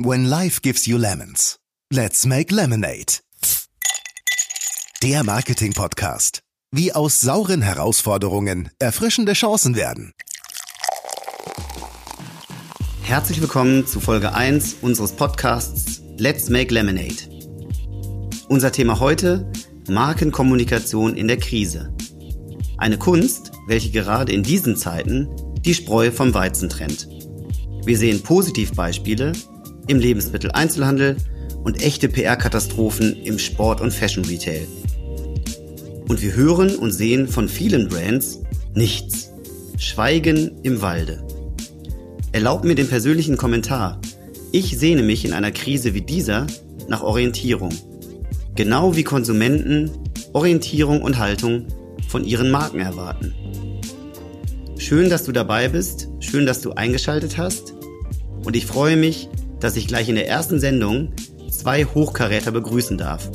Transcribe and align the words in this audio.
When 0.00 0.26
life 0.26 0.62
gives 0.62 0.86
you 0.86 0.96
lemons, 0.96 1.56
let's 1.92 2.24
make 2.24 2.54
lemonade. 2.54 3.18
Der 5.02 5.24
Marketing-Podcast. 5.24 6.40
Wie 6.70 6.92
aus 6.92 7.20
sauren 7.20 7.62
Herausforderungen 7.62 8.70
erfrischende 8.78 9.32
Chancen 9.32 9.74
werden. 9.74 10.12
Herzlich 13.02 13.40
willkommen 13.40 13.88
zu 13.88 13.98
Folge 13.98 14.32
1 14.32 14.76
unseres 14.82 15.10
Podcasts 15.10 16.00
Let's 16.16 16.48
Make 16.48 16.72
Lemonade. 16.72 17.16
Unser 18.48 18.70
Thema 18.70 19.00
heute 19.00 19.50
Markenkommunikation 19.88 21.16
in 21.16 21.26
der 21.26 21.38
Krise. 21.38 21.92
Eine 22.76 22.98
Kunst, 22.98 23.50
welche 23.66 23.90
gerade 23.90 24.30
in 24.30 24.44
diesen 24.44 24.76
Zeiten 24.76 25.28
die 25.62 25.74
Spreu 25.74 26.12
vom 26.12 26.34
Weizen 26.34 26.68
trennt. 26.68 27.08
Wir 27.84 27.98
sehen 27.98 28.22
Positivbeispiele 28.22 29.32
im 29.88 29.98
Lebensmitteleinzelhandel 29.98 31.16
und 31.64 31.82
echte 31.82 32.08
PR-Katastrophen 32.08 33.20
im 33.24 33.38
Sport- 33.38 33.80
und 33.80 33.92
Fashion-Retail. 33.92 34.66
Und 36.08 36.22
wir 36.22 36.34
hören 36.34 36.76
und 36.76 36.92
sehen 36.92 37.28
von 37.28 37.48
vielen 37.48 37.88
Brands 37.88 38.40
nichts. 38.74 39.30
Schweigen 39.76 40.52
im 40.62 40.80
Walde. 40.80 41.22
Erlaubt 42.32 42.64
mir 42.64 42.74
den 42.74 42.88
persönlichen 42.88 43.36
Kommentar. 43.36 44.00
Ich 44.52 44.78
sehne 44.78 45.02
mich 45.02 45.24
in 45.24 45.32
einer 45.32 45.50
Krise 45.50 45.94
wie 45.94 46.02
dieser 46.02 46.46
nach 46.88 47.02
Orientierung. 47.02 47.74
Genau 48.54 48.96
wie 48.96 49.04
Konsumenten 49.04 49.90
Orientierung 50.32 51.02
und 51.02 51.18
Haltung 51.18 51.66
von 52.08 52.24
ihren 52.24 52.50
Marken 52.50 52.80
erwarten. 52.80 53.34
Schön, 54.78 55.10
dass 55.10 55.24
du 55.24 55.32
dabei 55.32 55.68
bist, 55.68 56.08
schön, 56.20 56.46
dass 56.46 56.60
du 56.60 56.72
eingeschaltet 56.72 57.38
hast 57.38 57.74
und 58.44 58.56
ich 58.56 58.66
freue 58.66 58.96
mich, 58.96 59.28
dass 59.60 59.76
ich 59.76 59.88
gleich 59.88 60.08
in 60.08 60.14
der 60.14 60.28
ersten 60.28 60.60
Sendung 60.60 61.12
zwei 61.50 61.84
Hochkaräter 61.84 62.52
begrüßen 62.52 62.98
darf, 62.98 63.30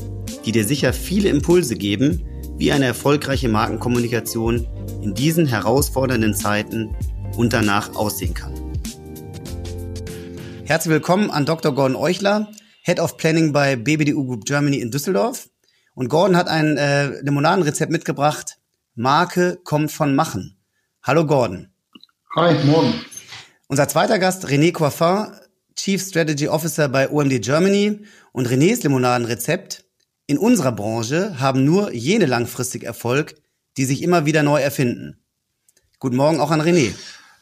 die 0.46 0.52
dir 0.52 0.66
sicher 0.66 0.94
viele 0.94 1.30
Impulse 1.30 1.76
geben, 1.76 2.26
wie 2.58 2.72
eine 2.72 2.86
erfolgreiche 2.86 3.50
Markenkommunikation 3.50 4.68
in 5.02 5.14
diesen 5.14 5.48
herausfordernden 5.48 6.34
Zeiten 6.34 6.96
und 7.36 7.52
danach 7.52 7.96
aussehen 7.96 8.34
kann. 8.34 8.54
Herzlich 10.66 10.94
willkommen 10.94 11.30
an 11.30 11.46
Dr. 11.46 11.76
Gordon 11.76 11.98
Euchler, 11.98 12.50
Head 12.84 13.00
of 13.00 13.18
Planning 13.18 13.52
bei 13.52 13.76
BBDU 13.76 14.26
Group 14.26 14.46
Germany 14.46 14.78
in 14.78 14.92
Düsseldorf. 14.92 15.50
Und 15.96 16.10
Gordon 16.10 16.38
hat 16.38 16.48
ein 16.48 16.78
äh, 16.78 17.22
Limonadenrezept 17.22 17.92
mitgebracht. 17.92 18.58
Marke 18.96 19.60
kommt 19.64 19.92
von 19.92 20.16
Machen. 20.16 20.58
Hallo 21.04 21.26
Gordon. 21.26 21.70
Hi, 22.36 22.56
morgen. 22.66 22.94
Unser 23.68 23.88
zweiter 23.88 24.20
Gast, 24.20 24.48
René 24.48 24.72
Coiffin, 24.72 25.34
Chief 25.76 26.02
Strategy 26.02 26.48
Officer 26.48 26.88
bei 26.90 27.10
OMD 27.10 27.42
Germany 27.42 28.00
und 28.32 28.48
Renés 28.48 28.84
Limonadenrezept. 28.84 29.86
In 30.28 30.38
unserer 30.38 30.72
Branche 30.72 31.40
haben 31.40 31.66
nur 31.66 31.94
jene 31.94 32.26
langfristig 32.26 32.84
Erfolg, 32.84 33.36
die 33.78 33.86
sich 33.86 34.02
immer 34.02 34.26
wieder 34.26 34.44
neu 34.44 34.62
erfinden. 34.62 35.18
Guten 36.00 36.16
Morgen 36.16 36.40
auch 36.40 36.52
an 36.52 36.62
René. 36.62 36.94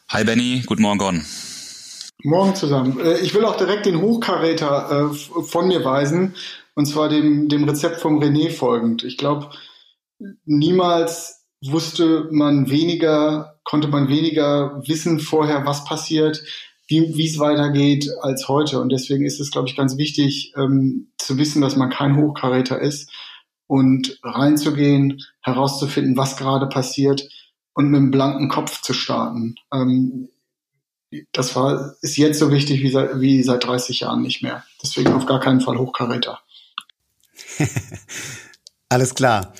Hi 0.08 0.24
Benny, 0.24 0.62
guten 0.66 0.82
Morgen 0.82 0.98
Gordon. 0.98 1.24
Morgen 2.22 2.54
zusammen. 2.54 3.00
Äh, 3.00 3.18
ich 3.18 3.34
will 3.34 3.44
auch 3.44 3.56
direkt 3.56 3.86
den 3.86 4.00
Hochkaräter 4.00 5.10
äh, 5.10 5.42
von 5.42 5.68
mir 5.68 5.84
weisen, 5.84 6.34
und 6.74 6.86
zwar 6.86 7.08
dem, 7.08 7.48
dem 7.48 7.64
Rezept 7.64 8.00
vom 8.00 8.18
René 8.22 8.50
folgend. 8.50 9.04
Ich 9.04 9.18
glaube, 9.18 9.50
niemals 10.44 11.44
wusste 11.64 12.28
man 12.30 12.70
weniger, 12.70 13.58
konnte 13.64 13.88
man 13.88 14.08
weniger 14.08 14.82
wissen 14.86 15.20
vorher, 15.20 15.66
was 15.66 15.84
passiert, 15.84 16.42
wie, 16.92 17.26
es 17.26 17.38
weitergeht 17.38 18.08
als 18.20 18.48
heute. 18.48 18.80
Und 18.80 18.90
deswegen 18.90 19.24
ist 19.24 19.40
es, 19.40 19.50
glaube 19.50 19.68
ich, 19.68 19.76
ganz 19.76 19.96
wichtig 19.96 20.52
ähm, 20.56 21.08
zu 21.18 21.38
wissen, 21.38 21.62
dass 21.62 21.76
man 21.76 21.90
kein 21.90 22.16
Hochkaräter 22.16 22.80
ist 22.80 23.10
und 23.66 24.18
reinzugehen, 24.22 25.22
herauszufinden, 25.40 26.16
was 26.16 26.36
gerade 26.36 26.66
passiert 26.66 27.28
und 27.74 27.88
mit 27.88 27.98
einem 27.98 28.10
blanken 28.10 28.48
Kopf 28.48 28.82
zu 28.82 28.92
starten. 28.92 29.56
Ähm, 29.72 30.28
das 31.32 31.54
war, 31.56 31.94
ist 32.00 32.16
jetzt 32.16 32.38
so 32.38 32.50
wichtig 32.50 32.82
wie 32.82 32.90
seit, 32.90 33.20
wie 33.20 33.42
seit 33.42 33.64
30 33.64 34.00
Jahren 34.00 34.22
nicht 34.22 34.42
mehr. 34.42 34.64
Deswegen 34.82 35.12
auf 35.12 35.26
gar 35.26 35.40
keinen 35.40 35.60
Fall 35.60 35.78
Hochkaräter. 35.78 36.40
Alles 38.88 39.14
klar. 39.14 39.52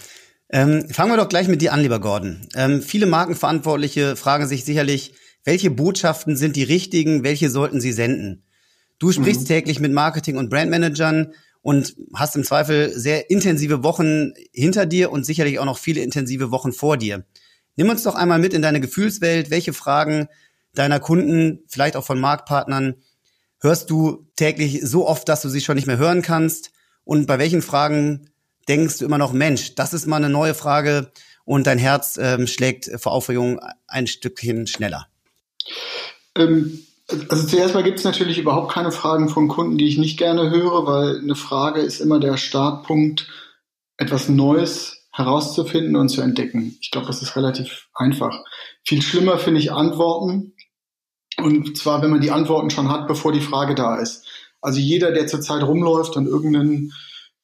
Ähm, 0.51 0.89
fangen 0.91 1.11
wir 1.11 1.17
doch 1.17 1.29
gleich 1.29 1.49
mit 1.49 1.63
dir 1.63 1.73
an, 1.73 1.81
lieber 1.81 2.01
Gordon. 2.01 2.47
Ähm, 2.55 2.83
viele 2.83 3.07
Markenverantwortliche 3.07 4.17
fragen 4.17 4.47
sich 4.47 4.65
sicherlich, 4.65 5.15
welche 5.45 5.71
Botschaften 5.71 6.37
sind 6.37 6.57
die 6.57 6.63
richtigen, 6.63 7.25
welche 7.25 7.51
sollten 7.51 7.81
sie 7.81 7.93
senden? 7.93 8.45
Du 8.99 9.11
sprichst 9.11 9.43
mhm. 9.43 9.47
täglich 9.47 9.81
mit 9.81 9.93
Marketing- 9.93 10.37
und 10.37 10.49
Brandmanagern 10.49 11.33
und 11.61 11.97
hast 12.15 12.37
im 12.37 12.45
Zweifel 12.45 12.97
sehr 12.97 13.31
intensive 13.31 13.83
Wochen 13.83 14.33
hinter 14.53 14.87
dir 14.87 15.11
und 15.11 15.27
sicherlich 15.27 15.59
auch 15.59 15.65
noch 15.65 15.79
viele 15.79 16.03
intensive 16.03 16.51
Wochen 16.51 16.73
vor 16.73 16.97
dir. 16.97 17.25
Nimm 17.77 17.89
uns 17.89 18.03
doch 18.03 18.15
einmal 18.15 18.39
mit 18.39 18.53
in 18.53 18.63
deine 18.63 18.81
Gefühlswelt. 18.81 19.51
Welche 19.51 19.73
Fragen 19.73 20.29
deiner 20.75 21.01
Kunden, 21.01 21.61
vielleicht 21.69 21.97
auch 21.97 22.05
von 22.05 22.21
Marktpartnern, 22.21 22.97
hörst 23.61 23.91
du 23.91 24.29
täglich 24.37 24.81
so 24.83 25.07
oft, 25.07 25.29
dass 25.29 25.43
du 25.43 25.49
sie 25.49 25.61
schon 25.61 25.77
nicht 25.77 25.87
mehr 25.87 25.99
hören 25.99 26.23
kannst? 26.23 26.71
Und 27.05 27.27
bei 27.27 27.39
welchen 27.39 27.63
Fragen 27.63 28.31
denkst 28.69 28.99
du 28.99 29.05
immer 29.05 29.19
noch, 29.19 29.33
Mensch, 29.33 29.75
das 29.75 29.93
ist 29.93 30.07
mal 30.07 30.17
eine 30.17 30.29
neue 30.29 30.55
Frage 30.55 31.11
und 31.45 31.67
dein 31.67 31.79
Herz 31.79 32.19
ähm, 32.21 32.47
schlägt 32.47 32.91
vor 33.01 33.13
Aufregung 33.13 33.61
ein 33.87 34.07
Stückchen 34.07 34.67
schneller? 34.67 35.09
Ähm, 36.35 36.83
also 37.29 37.47
zuerst 37.47 37.75
mal 37.75 37.83
gibt 37.83 37.99
es 37.99 38.05
natürlich 38.05 38.39
überhaupt 38.39 38.73
keine 38.73 38.93
Fragen 38.93 39.29
von 39.29 39.49
Kunden, 39.49 39.79
die 39.79 39.89
ich 39.89 39.99
nicht 39.99 40.19
gerne 40.19 40.51
höre, 40.51 40.87
weil 40.87 41.19
eine 41.19 41.35
Frage 41.35 41.81
ist 41.81 42.01
immer 42.01 42.21
der 42.21 42.37
Startpunkt, 42.37 43.29
etwas 43.99 44.29
Neues 44.29 45.07
herauszufinden 45.13 45.97
und 45.97 46.09
zu 46.09 46.23
entdecken. 46.23 46.77
Ich 46.81 46.91
glaube, 46.91 47.07
das 47.07 47.23
ist 47.23 47.37
relativ 47.37 47.89
einfach. 47.95 48.43
Viel 48.85 49.03
schlimmer 49.03 49.39
finde 49.39 49.61
ich 49.61 49.73
Antworten. 49.73 50.55
Und 51.37 51.77
zwar, 51.77 52.03
wenn 52.03 52.11
man 52.11 52.21
die 52.21 52.31
Antworten 52.31 52.71
schon 52.71 52.89
hat, 52.89 53.09
bevor 53.09 53.33
die 53.33 53.41
Frage 53.41 53.75
da 53.75 53.99
ist. 53.99 54.27
Also 54.61 54.79
jeder, 54.79 55.13
der 55.13 55.27
zurzeit 55.27 55.63
rumläuft 55.63 56.17
und 56.17 56.27
irgendeinen 56.27 56.93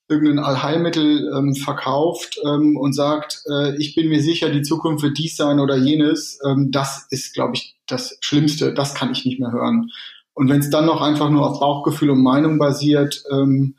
irgendein 0.09 0.39
Allheilmittel 0.39 1.31
ähm, 1.37 1.55
verkauft 1.55 2.41
ähm, 2.45 2.77
und 2.77 2.95
sagt, 2.95 3.43
äh, 3.51 3.77
ich 3.77 3.95
bin 3.95 4.09
mir 4.09 4.23
sicher, 4.23 4.49
die 4.49 4.63
Zukunft 4.63 5.03
wird 5.03 5.19
dies 5.19 5.37
sein 5.37 5.61
oder 5.61 5.77
jenes, 5.77 6.39
ähm, 6.47 6.71
das 6.71 7.07
ist, 7.11 7.35
glaube 7.35 7.55
ich, 7.55 7.77
das 7.87 8.17
Schlimmste. 8.21 8.73
Das 8.73 8.95
kann 8.95 9.13
ich 9.13 9.25
nicht 9.25 9.39
mehr 9.39 9.53
hören. 9.53 9.91
Und 10.33 10.49
wenn 10.49 10.61
es 10.61 10.71
dann 10.71 10.87
noch 10.87 11.03
einfach 11.03 11.29
nur 11.31 11.49
auf 11.49 11.61
Bauchgefühl 11.61 12.11
und 12.11 12.23
Meinung 12.23 12.59
basiert, 12.59 13.23
ähm, 13.31 13.77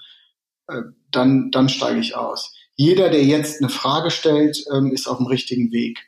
äh, 0.68 0.82
dann, 1.10 1.50
dann 1.52 1.70
steige 1.70 2.00
ich 2.00 2.16
aus. 2.16 2.54
Jeder, 2.76 3.10
der 3.10 3.24
jetzt 3.24 3.62
eine 3.62 3.70
Frage 3.70 4.12
stellt, 4.12 4.64
ähm, 4.74 4.92
ist 4.92 5.08
auf 5.08 5.18
dem 5.18 5.26
richtigen 5.26 5.72
Weg. 5.72 6.00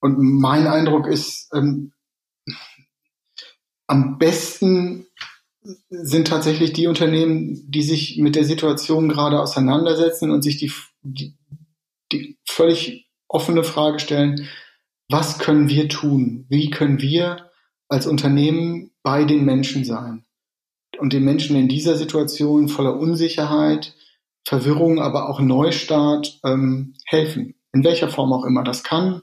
Und 0.00 0.18
mein 0.18 0.66
Eindruck 0.66 1.06
ist, 1.06 1.52
ähm, 1.52 1.92
am 3.88 4.18
besten 4.18 5.06
sind 5.90 6.28
tatsächlich 6.28 6.72
die 6.72 6.86
Unternehmen, 6.86 7.70
die 7.70 7.82
sich 7.82 8.18
mit 8.18 8.36
der 8.36 8.44
Situation 8.44 9.08
gerade 9.08 9.40
auseinandersetzen 9.40 10.30
und 10.30 10.42
sich 10.42 10.56
die, 10.56 10.72
die, 11.02 11.36
die 12.12 12.38
völlig 12.46 13.08
offene 13.28 13.64
Frage 13.64 13.98
stellen, 13.98 14.48
was 15.08 15.38
können 15.38 15.68
wir 15.68 15.88
tun? 15.88 16.46
Wie 16.48 16.70
können 16.70 17.00
wir 17.00 17.50
als 17.88 18.06
Unternehmen 18.06 18.90
bei 19.02 19.24
den 19.24 19.44
Menschen 19.44 19.84
sein? 19.84 20.24
Und 20.98 21.12
den 21.12 21.24
Menschen 21.24 21.56
in 21.56 21.68
dieser 21.68 21.96
Situation 21.96 22.68
voller 22.68 22.96
Unsicherheit, 22.96 23.94
Verwirrung, 24.46 24.98
aber 25.00 25.28
auch 25.28 25.40
Neustart 25.40 26.40
ähm, 26.44 26.94
helfen. 27.06 27.54
In 27.72 27.84
welcher 27.84 28.08
Form 28.08 28.32
auch 28.32 28.44
immer 28.44 28.64
das 28.64 28.82
kann. 28.82 29.22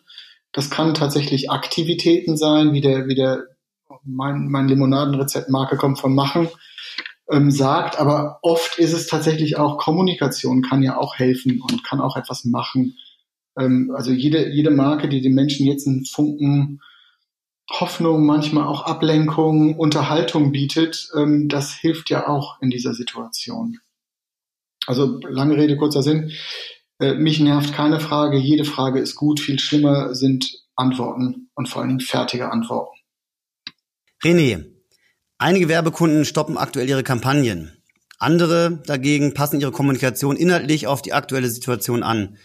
Das 0.52 0.70
kann 0.70 0.94
tatsächlich 0.94 1.50
Aktivitäten 1.50 2.38
sein, 2.38 2.74
wie 2.74 2.82
der, 2.82 3.08
wie 3.08 3.16
der 3.16 3.44
mein, 4.06 4.48
mein 4.48 4.68
Limonadenrezept 4.68 5.50
Marke 5.50 5.78
kommt 5.78 6.00
von 6.00 6.14
Machen, 6.14 6.50
ähm, 7.30 7.52
sagt. 7.52 8.00
Aber 8.00 8.40
oft 8.42 8.78
ist 8.78 8.94
es 8.94 9.08
tatsächlich 9.08 9.58
auch 9.58 9.78
Kommunikation 9.78 10.62
kann 10.62 10.84
ja 10.84 10.98
auch 10.98 11.16
helfen 11.16 11.62
und 11.62 11.84
kann 11.84 12.02
auch 12.02 12.18
etwas 12.18 12.46
machen. 12.46 12.98
Ähm, 13.58 13.92
also 13.96 14.12
jede, 14.12 14.50
jede 14.50 14.72
Marke, 14.72 15.10
die 15.10 15.22
den 15.22 15.34
Menschen 15.34 15.66
jetzt 15.66 15.88
einen 15.88 16.06
Funken 16.06 16.82
Hoffnung, 17.72 18.26
manchmal 18.26 18.68
auch 18.68 18.84
Ablenkung, 18.86 19.76
Unterhaltung 19.76 20.52
bietet, 20.52 21.10
ähm, 21.16 21.50
das 21.50 21.74
hilft 21.74 22.10
ja 22.10 22.28
auch 22.28 22.62
in 22.62 22.70
dieser 22.70 22.94
Situation. 22.94 23.80
Also 24.86 25.20
lange 25.22 25.58
Rede, 25.58 25.78
kurzer 25.78 26.04
Sinn. 26.04 26.32
Äh, 27.00 27.16
mich 27.16 27.40
nervt 27.40 27.74
keine 27.74 28.00
Frage, 28.00 28.38
jede 28.38 28.66
Frage 28.66 29.00
ist 29.00 29.16
gut, 29.16 29.40
viel 29.40 29.60
schlimmer 29.60 30.14
sind 30.14 30.64
Antworten 30.76 31.50
und 31.56 31.68
vor 31.68 31.82
allen 31.82 31.90
Dingen 31.90 32.02
fertige 32.02 32.52
Antworten. 32.52 32.96
René, 34.26 34.66
einige 35.38 35.70
Werbekunden 35.70 36.26
stoppen 36.26 36.58
aktuell 36.58 36.90
ihre 36.90 37.04
Kampagnen. 37.04 37.78
Andere 38.18 38.82
dagegen 38.88 39.36
passen 39.36 39.62
ihre 39.62 39.72
Kommunikation 39.72 40.36
inhaltlich 40.36 40.88
auf 40.88 41.04
die 41.04 41.14
aktuelle 41.14 41.48
Situation 41.48 42.02
an. 42.02 42.40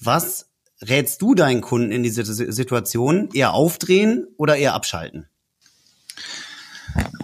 Was 0.00 0.50
rätst 0.82 1.22
du 1.22 1.36
deinen 1.36 1.60
Kunden 1.60 1.92
in 1.92 2.02
dieser 2.02 2.24
Situation? 2.24 3.28
Eher 3.32 3.54
aufdrehen 3.54 4.26
oder 4.38 4.56
eher 4.56 4.74
abschalten? 4.74 5.28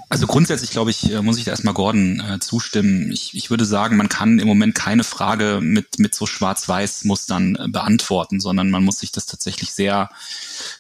Also 0.09 0.29
grundsätzlich, 0.29 0.71
glaube 0.71 0.91
ich, 0.93 1.13
äh, 1.13 1.21
muss 1.21 1.37
ich 1.37 1.45
da 1.45 1.51
erstmal 1.51 1.75
Gordon 1.75 2.21
äh, 2.21 2.39
zustimmen. 2.39 3.11
Ich, 3.11 3.35
ich 3.35 3.51
würde 3.51 3.65
sagen, 3.65 3.97
man 3.97 4.09
kann 4.09 4.39
im 4.39 4.47
Moment 4.47 4.75
keine 4.75 5.03
Frage 5.03 5.61
mit, 5.61 5.99
mit 5.99 6.15
so 6.15 6.27
Schwarz-Weiß-Mustern 6.27 7.57
äh, 7.57 7.69
beantworten, 7.69 8.41
sondern 8.41 8.71
man 8.71 8.85
muss 8.85 9.01
sich 9.01 9.11
das 9.11 9.27
tatsächlich 9.27 9.73
sehr 9.73 10.09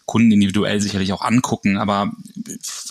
kundenindividuell 0.04 0.80
sicherlich 0.80 1.12
auch 1.12 1.22
angucken. 1.22 1.76
Aber 1.76 2.12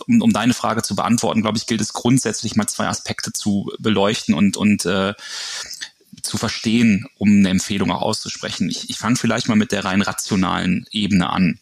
um, 0.08 0.22
um 0.22 0.34
deine 0.34 0.54
Frage 0.54 0.84
zu 0.84 0.96
beantworten, 0.96 1.42
glaube 1.42 1.58
ich, 1.58 1.68
gilt 1.68 1.82
es 1.82 1.94
grundsätzlich 1.94 2.56
mal 2.56 2.68
zwei 2.68 2.88
Aspekte 2.88 3.32
zu 3.32 3.72
beleuchten 3.80 4.36
und, 4.36 4.58
und 4.58 4.86
äh, 4.86 5.14
zu 6.22 6.38
verstehen, 6.38 7.08
um 7.18 7.30
eine 7.30 7.50
Empfehlung 7.50 7.92
auch 7.92 8.02
auszusprechen. 8.02 8.70
Ich, 8.70 8.90
ich 8.90 8.98
fange 8.98 9.16
vielleicht 9.16 9.48
mal 9.48 9.56
mit 9.56 9.72
der 9.72 9.86
rein 9.86 10.02
rationalen 10.02 10.86
Ebene 10.92 11.30
an. 11.30 11.60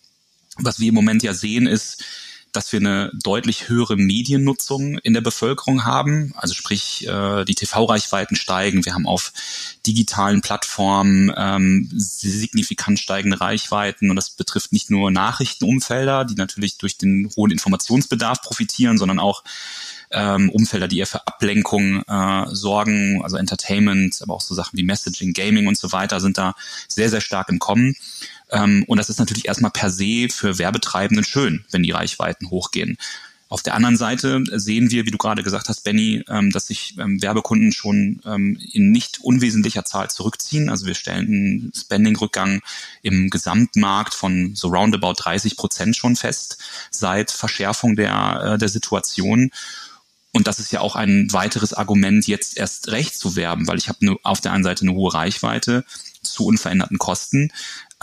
Was 0.58 0.80
wir 0.80 0.90
im 0.90 0.96
Moment 0.96 1.22
ja 1.24 1.34
sehen, 1.34 1.68
ist, 1.68 2.04
dass 2.54 2.72
wir 2.72 2.80
eine 2.80 3.12
deutlich 3.14 3.68
höhere 3.68 3.98
Mediennutzung 3.98 4.98
in 5.00 5.14
der 5.14 5.22
Bevölkerung 5.22 5.86
haben. 5.86 6.34
Also 6.36 6.54
sprich, 6.54 7.08
äh, 7.08 7.44
die 7.46 7.56
TV-Reichweiten 7.56 8.36
steigen. 8.36 8.86
Wir 8.86 8.94
haben 8.94 9.08
auf 9.08 9.34
digitalen 9.86 10.42
Plattformen 10.42 11.34
ähm, 11.36 11.90
signifikant 11.92 13.00
steigende 13.00 13.42
Reichweiten. 13.42 14.10
Und 14.10 14.16
das 14.16 14.30
betrifft 14.30 14.72
nicht 14.72 14.90
nur 14.90 15.12
Nachrichtenumfelder, 15.12 16.26
die 16.26 16.36
natürlich 16.36 16.78
durch 16.78 16.98
den 16.98 17.30
hohen 17.36 17.52
Informationsbedarf 17.52 18.42
profitieren, 18.42 18.98
sondern 18.98 19.20
auch 19.20 19.44
ähm, 20.14 20.50
Umfelder, 20.50 20.88
die 20.88 21.00
eher 21.00 21.08
für 21.08 21.26
Ablenkung 21.28 22.04
äh, 22.08 22.46
sorgen, 22.50 23.22
also 23.24 23.38
Entertainment, 23.38 24.22
aber 24.22 24.36
auch 24.36 24.42
so 24.42 24.56
Sachen 24.56 24.78
wie 24.78 24.84
Messaging, 24.84 25.34
Gaming 25.34 25.68
und 25.68 25.78
so 25.78 25.92
weiter 25.92 26.20
sind 26.20 26.38
da 26.38 26.56
sehr, 26.88 27.10
sehr 27.10 27.22
stark 27.22 27.50
im 27.50 27.60
Kommen. 27.60 27.96
Ähm, 28.52 28.84
und 28.88 28.98
das 28.98 29.10
ist 29.10 29.20
natürlich 29.20 29.48
erstmal 29.48 29.72
per 29.72 29.90
se 29.90 30.28
für 30.30 30.58
Werbetreibenden 30.58 31.26
schön, 31.26 31.66
wenn 31.72 31.84
die 31.84 31.92
Reichweiten 31.92 32.50
hochgehen. 32.50 32.98
Auf 33.54 33.62
der 33.62 33.76
anderen 33.76 33.98
Seite 33.98 34.44
sehen 34.52 34.90
wir, 34.90 35.06
wie 35.06 35.12
du 35.12 35.20
gerade 35.20 35.44
gesagt 35.44 35.70
hast, 35.70 35.84
Benny, 35.84 36.24
ähm, 36.28 36.50
dass 36.50 36.66
sich 36.66 36.96
ähm, 36.98 37.22
Werbekunden 37.22 37.72
schon 37.72 38.20
ähm, 38.26 38.58
in 38.72 38.92
nicht 38.92 39.20
unwesentlicher 39.22 39.86
Zahl 39.86 40.10
zurückziehen. 40.10 40.70
Also 40.70 40.88
wir 40.88 40.96
stellen 40.96 41.28
einen 41.28 41.72
Spending-Rückgang 41.76 42.62
im 43.04 43.30
Gesamtmarkt 43.30 44.16
von 44.16 44.56
so 44.56 44.70
roundabout 44.70 45.14
30 45.20 45.56
Prozent 45.56 45.96
schon 45.96 46.16
fest 46.16 46.58
seit 46.90 47.30
Verschärfung 47.30 47.96
der, 47.96 48.54
äh, 48.54 48.58
der 48.58 48.70
Situation. 48.70 49.52
Und 50.34 50.48
das 50.48 50.60
ist 50.60 50.72
ja 50.72 50.82
auch 50.82 50.96
ein 50.96 51.32
weiteres 51.32 51.74
Argument, 51.74 52.26
jetzt 52.28 52.58
erst 52.58 52.90
recht 52.90 53.16
zu 53.18 53.36
werben, 53.36 53.68
weil 53.68 53.78
ich 53.78 53.88
habe 53.88 54.04
ne, 54.06 54.18
auf 54.24 54.42
der 54.42 54.52
einen 54.52 54.64
Seite 54.64 54.82
eine 54.82 54.94
hohe 54.94 55.14
Reichweite 55.14 55.86
zu 56.24 56.46
unveränderten 56.46 56.98
Kosten 56.98 57.52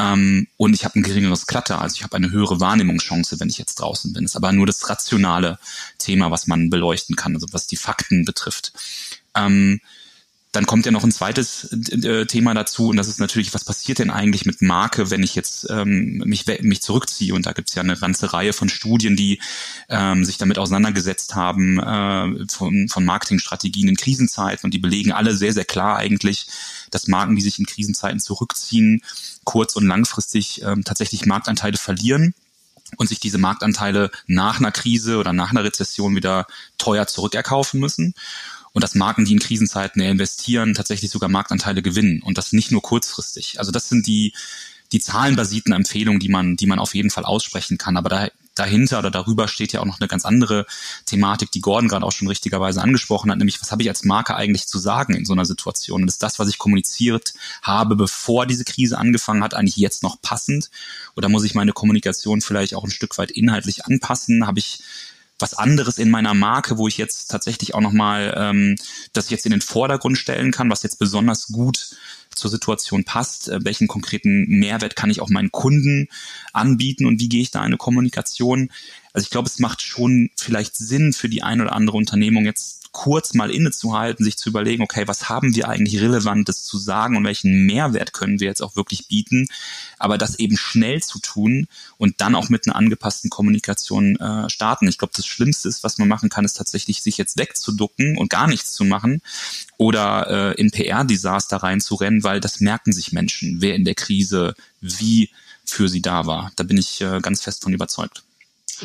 ähm, 0.01 0.47
und 0.57 0.73
ich 0.75 0.85
habe 0.85 0.99
ein 0.99 1.03
geringeres 1.03 1.47
Klatter, 1.47 1.81
also 1.81 1.97
ich 1.97 2.03
habe 2.03 2.17
eine 2.17 2.31
höhere 2.31 2.61
Wahrnehmungschance, 2.61 3.39
wenn 3.39 3.49
ich 3.49 3.59
jetzt 3.59 3.77
draußen 3.77 4.13
bin. 4.13 4.23
Das 4.23 4.33
ist 4.33 4.37
aber 4.37 4.53
nur 4.53 4.67
das 4.67 4.89
rationale 4.89 5.59
Thema, 5.99 6.31
was 6.31 6.47
man 6.47 6.71
beleuchten 6.71 7.17
kann, 7.17 7.35
also 7.35 7.49
was 7.53 7.67
die 7.67 7.77
Fakten 7.77 8.25
betrifft. 8.25 8.73
Ähm, 9.35 9.81
dann 10.53 10.67
kommt 10.67 10.85
ja 10.85 10.91
noch 10.91 11.05
ein 11.05 11.13
zweites 11.13 11.73
äh, 11.73 12.27
Thema 12.27 12.55
dazu 12.55 12.89
und 12.89 12.97
das 12.97 13.07
ist 13.07 13.21
natürlich, 13.21 13.55
was 13.55 13.65
passiert 13.65 14.01
denn 14.01 14.11
eigentlich 14.11 14.47
mit 14.47 14.63
Marke, 14.63 15.11
wenn 15.11 15.23
ich 15.23 15.37
jetzt 15.37 15.69
ähm, 15.71 16.23
mich, 16.25 16.45
mich 16.63 16.83
zurückziehe? 16.83 17.35
Und 17.35 17.47
da 17.47 17.53
gibt 17.53 17.69
es 17.69 17.77
ja 17.77 17.83
eine 17.83 17.97
ganze 17.97 18.33
Reihe 18.33 18.53
von 18.53 18.69
Studien, 18.69 19.15
die 19.15 19.41
ähm, 19.89 20.25
sich 20.25 20.39
damit 20.39 20.59
auseinandergesetzt 20.59 21.37
haben, 21.37 21.79
äh, 21.79 22.47
von, 22.49 22.89
von 22.89 23.05
Marketingstrategien 23.05 23.89
in 23.89 23.97
Krisenzeiten 23.97 24.67
und 24.67 24.75
die 24.75 24.81
belegen 24.81 25.13
alle 25.13 25.37
sehr, 25.37 25.53
sehr 25.53 25.65
klar 25.65 25.97
eigentlich, 25.97 26.49
dass 26.91 27.07
Marken, 27.07 27.37
die 27.37 27.43
sich 27.43 27.61
in 27.61 27.67
Krisenzeiten 27.67 28.19
zurückziehen, 28.19 29.03
kurz- 29.45 29.77
und 29.77 29.87
langfristig 29.87 30.63
ähm, 30.63 30.83
tatsächlich 30.83 31.27
Marktanteile 31.27 31.77
verlieren 31.77 32.35
und 32.97 33.09
sich 33.09 33.21
diese 33.21 33.39
Marktanteile 33.39 34.11
nach 34.27 34.59
einer 34.59 34.73
Krise 34.73 35.19
oder 35.19 35.33
nach 35.33 35.53
einer 35.53 35.63
Rezession 35.63 36.17
wieder 36.17 36.49
teuer 36.77 37.07
zurückerkaufen 37.07 37.79
müssen 37.79 38.15
und 38.73 38.83
dass 38.83 38.95
Marken, 38.95 39.25
die 39.25 39.33
in 39.33 39.39
Krisenzeiten 39.39 40.01
investieren, 40.01 40.75
tatsächlich 40.75 41.11
sogar 41.11 41.29
Marktanteile 41.29 41.83
gewinnen 41.83 42.23
und 42.23 42.39
das 42.39 42.53
nicht 42.53 42.71
nur 42.71 42.83
kurzfristig. 42.83 43.59
Also 43.59 43.73
das 43.73 43.89
sind 43.89 44.07
die, 44.07 44.33
die 44.93 45.01
zahlenbasierten 45.01 45.73
Empfehlungen, 45.73 46.21
die 46.21 46.29
man, 46.29 46.57
die 46.57 46.67
man 46.67 46.79
auf 46.79 46.95
jeden 46.95 47.11
Fall 47.11 47.25
aussprechen 47.25 47.79
kann. 47.79 47.97
Aber 47.97 48.09
da, 48.09 48.29
dahinter 48.55 48.99
oder 48.99 49.11
darüber 49.11 49.49
steht 49.49 49.73
ja 49.73 49.81
auch 49.81 49.87
noch 49.87 50.01
eine 50.01 50.09
ganz 50.09 50.25
andere 50.25 50.67
Thematik, 51.07 51.51
die 51.51 51.61
Gordon 51.61 51.89
gerade 51.89 52.05
auch 52.05 52.13
schon 52.13 52.29
richtigerweise 52.29 52.83
angesprochen 52.83 53.31
hat, 53.31 53.39
nämlich 53.39 53.61
was 53.61 53.71
habe 53.71 53.83
ich 53.83 53.89
als 53.89 54.05
Marke 54.05 54.35
eigentlich 54.35 54.67
zu 54.67 54.79
sagen 54.79 55.15
in 55.15 55.25
so 55.25 55.33
einer 55.33 55.45
Situation? 55.45 56.03
Und 56.03 56.09
ist 56.09 56.23
das, 56.23 56.39
was 56.39 56.49
ich 56.49 56.59
kommuniziert 56.59 57.35
habe, 57.63 57.97
bevor 57.97 58.47
diese 58.47 58.65
Krise 58.65 58.99
angefangen 58.99 59.43
hat, 59.43 59.55
eigentlich 59.55 59.77
jetzt 59.77 60.03
noch 60.03 60.21
passend? 60.21 60.71
Oder 61.17 61.29
muss 61.29 61.45
ich 61.45 61.55
meine 61.55 61.73
Kommunikation 61.73 62.41
vielleicht 62.41 62.75
auch 62.75 62.85
ein 62.85 62.91
Stück 62.91 63.17
weit 63.19 63.31
inhaltlich 63.31 63.87
anpassen? 63.87 64.47
Habe 64.47 64.59
ich 64.59 64.81
was 65.41 65.55
anderes 65.55 65.99
in 65.99 66.11
meiner 66.11 66.35
Marke, 66.35 66.79
wo 66.79 66.89
ich 66.89 66.97
jetzt 66.97 67.31
tatsächlich 67.31 67.75
auch 67.75 67.81
nochmal 67.81 68.35
ähm, 68.37 68.77
das 69.13 69.31
jetzt 69.31 69.47
in 69.47 69.53
den 69.53 69.61
Vordergrund 69.61 70.19
stellen 70.19 70.53
kann, 70.53 70.71
was 70.71 70.83
jetzt 70.83 70.99
besonders 70.99 71.49
gut 71.49 71.97
zur 72.35 72.51
Situation 72.51 73.05
passt, 73.05 73.49
äh, 73.49 73.65
welchen 73.65 73.89
konkreten 73.89 74.47
Mehrwert 74.47 74.97
kann 74.97 75.11
ich 75.11 75.21
auch 75.21 75.29
meinen 75.29 75.53
Kunden 75.53 76.09
anbieten 76.53 77.07
und 77.07 77.21
wie 77.21 77.29
gehe 77.29 77.43
ich 77.43 77.51
da 77.51 77.61
in 77.61 77.67
eine 77.67 77.77
Kommunikation. 77.77 78.71
Also 79.13 79.25
ich 79.25 79.31
glaube, 79.31 79.49
es 79.49 79.59
macht 79.59 79.83
schon 79.83 80.31
vielleicht 80.37 80.77
Sinn 80.77 81.13
für 81.13 81.29
die 81.29 81.43
ein 81.43 81.61
oder 81.61 81.73
andere 81.73 81.97
Unternehmung 81.97 82.45
jetzt 82.45 82.81
kurz 82.93 83.35
mal 83.35 83.51
innezuhalten, 83.51 84.25
sich 84.25 84.37
zu 84.37 84.49
überlegen, 84.49 84.83
okay, 84.83 85.05
was 85.07 85.29
haben 85.29 85.55
wir 85.55 85.69
eigentlich 85.69 86.01
Relevantes 86.01 86.65
zu 86.65 86.77
sagen 86.79 87.17
und 87.17 87.25
welchen 87.25 87.67
Mehrwert 87.67 88.13
können 88.13 88.41
wir 88.41 88.49
jetzt 88.49 88.63
auch 88.63 88.77
wirklich 88.77 89.07
bieten, 89.07 89.47
aber 89.99 90.19
das 90.19 90.39
eben 90.39 90.57
schnell 90.57 91.03
zu 91.03 91.21
tun 91.21 91.69
und 91.99 92.21
dann 92.21 92.35
auch 92.35 92.49
mit 92.49 92.67
einer 92.67 92.77
angepassten 92.77 93.31
Kommunikation 93.31 94.17
äh, 94.17 94.51
starten. 94.51 94.89
Ich 94.89 94.99
glaube, 94.99 95.13
das 95.17 95.27
Schlimmste 95.27 95.69
ist, 95.69 95.85
was 95.85 95.99
man 95.99 96.09
machen 96.09 96.31
kann, 96.31 96.45
ist 96.45 96.55
tatsächlich 96.55 97.03
sich 97.03 97.17
jetzt 97.17 97.39
wegzuducken 97.39 98.17
und 98.19 98.31
gar 98.31 98.49
nichts 98.49 98.73
zu 98.73 98.85
machen 98.85 99.23
oder 99.77 100.55
äh, 100.57 100.61
in 100.61 100.71
PR-Desaster 100.71 101.59
reinzurennen, 101.59 102.20
weil 102.25 102.41
das 102.41 102.61
merken 102.61 102.93
sich 102.93 103.13
Menschen, 103.13 103.61
wer 103.61 103.75
in 103.75 103.85
der 103.85 103.95
Krise 103.95 104.55
wie 104.81 105.31
für 105.65 105.89
sie 105.89 106.03
da 106.03 106.27
war. 106.27 106.53
Da 106.57 106.65
bin 106.65 106.79
ich 106.79 107.01
äh, 107.01 107.21
ganz 107.21 107.43
fest 107.43 107.63
von 107.63 107.73
überzeugt. 107.73 108.23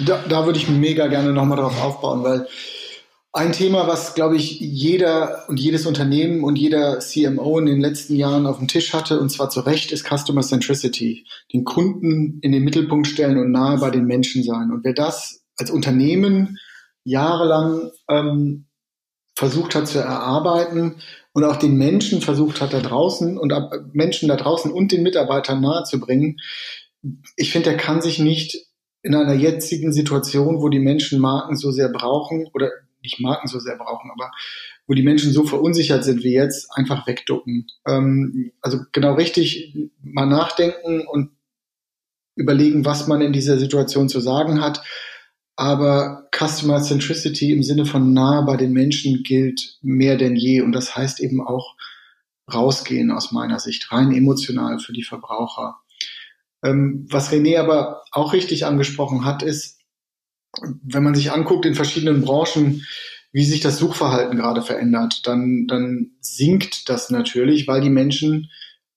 Da, 0.05 0.23
da 0.27 0.45
würde 0.45 0.59
ich 0.59 0.67
mega 0.67 1.07
gerne 1.07 1.31
nochmal 1.31 1.57
drauf 1.57 1.81
aufbauen, 1.81 2.23
weil 2.23 2.47
ein 3.35 3.51
Thema, 3.51 3.85
was, 3.85 4.15
glaube 4.15 4.37
ich, 4.37 4.61
jeder 4.61 5.43
und 5.49 5.59
jedes 5.59 5.85
Unternehmen 5.85 6.43
und 6.43 6.57
jeder 6.57 6.99
CMO 6.99 7.59
in 7.59 7.65
den 7.65 7.81
letzten 7.81 8.15
Jahren 8.15 8.45
auf 8.45 8.59
dem 8.59 8.69
Tisch 8.69 8.93
hatte, 8.93 9.19
und 9.19 9.29
zwar 9.29 9.49
zu 9.49 9.59
Recht, 9.59 9.91
ist 9.91 10.07
Customer 10.07 10.41
Centricity. 10.41 11.25
Den 11.51 11.65
Kunden 11.65 12.39
in 12.39 12.53
den 12.53 12.63
Mittelpunkt 12.63 13.07
stellen 13.07 13.37
und 13.37 13.51
nahe 13.51 13.77
bei 13.77 13.89
den 13.89 14.05
Menschen 14.05 14.41
sein. 14.41 14.71
Und 14.71 14.85
wer 14.85 14.93
das 14.93 15.41
als 15.57 15.69
Unternehmen 15.69 16.59
jahrelang 17.03 17.91
ähm, 18.09 18.67
versucht 19.35 19.75
hat 19.75 19.89
zu 19.89 19.99
erarbeiten 19.99 20.95
und 21.35 21.43
auch 21.43 21.57
den 21.57 21.75
Menschen 21.75 22.21
versucht 22.21 22.61
hat 22.61 22.71
da 22.71 22.80
draußen 22.80 23.37
und 23.37 23.54
Menschen 23.92 24.30
da 24.30 24.37
draußen 24.37 24.71
und 24.71 24.94
den 24.94 25.04
Mitarbeitern 25.04 25.59
nahezubringen, 25.59 26.39
ich 27.35 27.51
finde, 27.51 27.71
der 27.71 27.77
kann 27.77 28.01
sich 28.01 28.19
nicht 28.19 28.68
in 29.04 29.13
einer 29.13 29.33
jetzigen 29.33 29.92
Situation, 29.92 30.61
wo 30.61 30.69
die 30.69 30.80
Menschen 30.80 31.19
Marken 31.19 31.57
so 31.57 31.71
sehr 31.71 31.89
brauchen 31.89 32.47
oder 32.54 32.71
nicht 33.04 33.19
Marken 33.19 33.49
so 33.49 33.59
sehr 33.59 33.75
brauchen, 33.75 34.11
aber 34.11 34.31
wo 34.87 34.94
die 34.94 35.04
Menschen 35.04 35.33
so 35.33 35.44
verunsichert 35.44 36.06
sind 36.06 36.23
wie 36.23 36.33
jetzt, 36.33 36.69
einfach 36.71 37.06
wegducken. 37.06 37.68
Ähm, 37.85 38.54
also 38.61 38.80
genau 38.94 39.15
richtig 39.15 39.75
mal 40.01 40.27
nachdenken 40.27 41.06
und 41.06 41.31
überlegen, 42.35 42.85
was 42.85 43.07
man 43.07 43.19
in 43.19 43.33
dieser 43.33 43.57
Situation 43.57 44.07
zu 44.07 44.21
sagen 44.21 44.61
hat. 44.61 44.81
Aber 45.56 46.28
Customer 46.35 46.81
Centricity 46.81 47.54
im 47.54 47.64
Sinne 47.64 47.85
von 47.85 48.14
nah 48.14 48.42
bei 48.42 48.57
den 48.57 48.74
Menschen 48.74 49.24
gilt 49.24 49.78
mehr 49.81 50.18
denn 50.18 50.35
je. 50.35 50.62
Und 50.62 50.74
das 50.74 50.95
heißt 50.95 51.21
eben 51.21 51.42
auch 51.42 51.76
rausgehen 52.54 53.12
aus 53.12 53.31
meiner 53.31 53.59
Sicht, 53.59 53.92
rein 53.92 54.12
emotional 54.12 54.80
für 54.80 54.94
die 54.94 55.04
Verbraucher. 55.04 55.78
Ähm, 56.64 57.07
was 57.09 57.31
René 57.31 57.59
aber 57.59 58.04
auch 58.12 58.33
richtig 58.33 58.66
angesprochen 58.66 59.26
hat, 59.26 59.44
ist, 59.44 59.80
wenn 60.62 61.04
man 61.04 61.16
sich 61.16 61.31
anguckt 61.31 61.66
in 61.66 61.76
verschiedenen 61.76 62.21
Branchen, 62.21 62.85
wie 63.31 63.45
sich 63.45 63.59
das 63.59 63.78
Suchverhalten 63.78 64.38
gerade 64.38 64.62
verändert, 64.62 65.28
dann, 65.28 65.68
dann 65.68 66.12
sinkt 66.21 66.88
das 66.90 67.09
natürlich, 67.09 67.68
weil 67.68 67.81
die 67.81 67.90
Menschen 67.90 68.50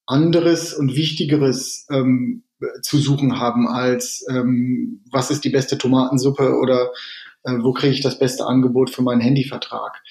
anderes 0.06 0.72
und 0.72 0.94
Wichtigeres 0.94 1.86
ähm, 1.90 2.44
zu 2.82 2.98
suchen 2.98 3.38
haben 3.38 3.68
als 3.68 4.26
ähm, 4.30 5.02
was 5.10 5.30
ist 5.30 5.44
die 5.44 5.50
beste 5.50 5.78
Tomatensuppe 5.78 6.56
oder 6.56 6.90
äh, 7.44 7.52
wo 7.60 7.72
kriege 7.72 7.94
ich 7.94 8.00
das 8.00 8.18
beste 8.18 8.46
Angebot 8.46 8.90
für 8.90 9.02
meinen 9.02 9.20
Handyvertrag. 9.20 10.02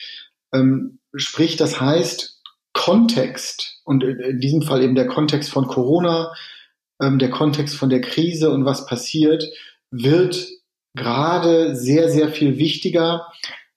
Ähm, 0.54 1.00
sprich, 1.16 1.58
das 1.58 1.82
heißt 1.82 2.42
Kontext 2.74 3.82
und 3.86 4.04
in 4.04 4.40
diesem 4.40 4.62
Fall 4.62 4.84
eben 4.84 4.96
der 4.96 5.08
Kontext 5.08 5.50
von 5.50 5.68
Corona, 5.68 6.34
ähm, 7.02 7.20
der 7.20 7.30
Kontext 7.30 7.76
von 7.76 7.90
der 7.90 8.02
Krise 8.02 8.52
und 8.52 8.66
was 8.66 8.86
passiert, 8.86 9.44
wird 9.92 10.48
gerade 10.96 11.76
sehr, 11.76 12.10
sehr 12.10 12.30
viel 12.30 12.58
wichtiger 12.58 13.28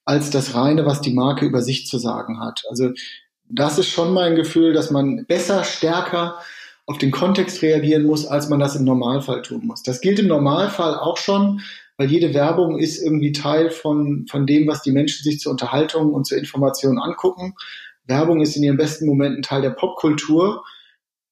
als 0.05 0.31
das 0.31 0.55
reine, 0.55 0.87
was 0.87 1.01
die 1.01 1.13
Marke 1.13 1.45
über 1.45 1.63
sich 1.63 1.87
zu 1.87 1.99
sagen 1.99 2.41
hat. 2.41 2.63
Also 2.69 2.91
das 3.49 3.79
ist 3.79 3.89
schon 3.89 4.13
mein 4.13 4.37
Gefühl, 4.37 4.73
dass 4.73 4.91
man 4.91 5.27
besser, 5.27 5.65
stärker 5.65 6.39
auf 6.91 6.99
den 6.99 7.13
Kontext 7.13 7.63
reagieren 7.63 8.03
muss, 8.03 8.27
als 8.27 8.49
man 8.49 8.59
das 8.59 8.75
im 8.75 8.85
Normalfall 8.85 9.43
tun 9.43 9.65
muss. 9.65 9.85
Das 9.85 10.01
gilt 10.01 10.19
im 10.19 10.27
Normalfall 10.27 10.97
auch 10.97 11.17
schon, 11.19 11.61
weil 11.97 12.11
jede 12.11 12.35
Werbung 12.35 12.81
ist 12.81 13.01
irgendwie 13.01 13.31
Teil 13.31 13.71
von, 13.71 14.27
von 14.29 14.45
dem, 14.45 14.67
was 14.67 14.83
die 14.83 14.91
Menschen 14.91 15.23
sich 15.23 15.39
zur 15.39 15.53
Unterhaltung 15.53 16.13
und 16.13 16.27
zur 16.27 16.37
Information 16.37 16.99
angucken. 16.99 17.55
Werbung 18.07 18.41
ist 18.41 18.57
in 18.57 18.65
ihren 18.65 18.77
besten 18.77 19.07
Momenten 19.07 19.43
Teil 19.43 19.63
der 19.63 19.71
Popkultur. 19.71 20.65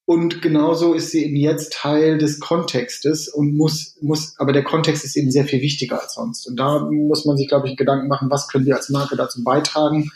Und 0.04 0.40
genauso 0.42 0.94
ist 0.94 1.10
sie 1.10 1.24
eben 1.24 1.34
jetzt 1.34 1.72
Teil 1.72 2.18
des 2.18 2.38
Kontextes 2.38 3.26
und 3.26 3.56
muss, 3.56 3.98
muss, 4.00 4.36
aber 4.38 4.52
der 4.52 4.62
Kontext 4.62 5.04
ist 5.04 5.16
eben 5.16 5.32
sehr 5.32 5.44
viel 5.44 5.60
wichtiger 5.60 6.00
als 6.00 6.14
sonst. 6.14 6.46
Und 6.46 6.56
da 6.56 6.88
muss 6.88 7.24
man 7.24 7.36
sich, 7.36 7.48
glaube 7.48 7.68
ich, 7.68 7.76
Gedanken 7.76 8.06
machen, 8.06 8.30
was 8.30 8.46
können 8.46 8.64
wir 8.64 8.76
als 8.76 8.90
Marke 8.90 9.16
dazu 9.16 9.42
beitragen 9.42 10.12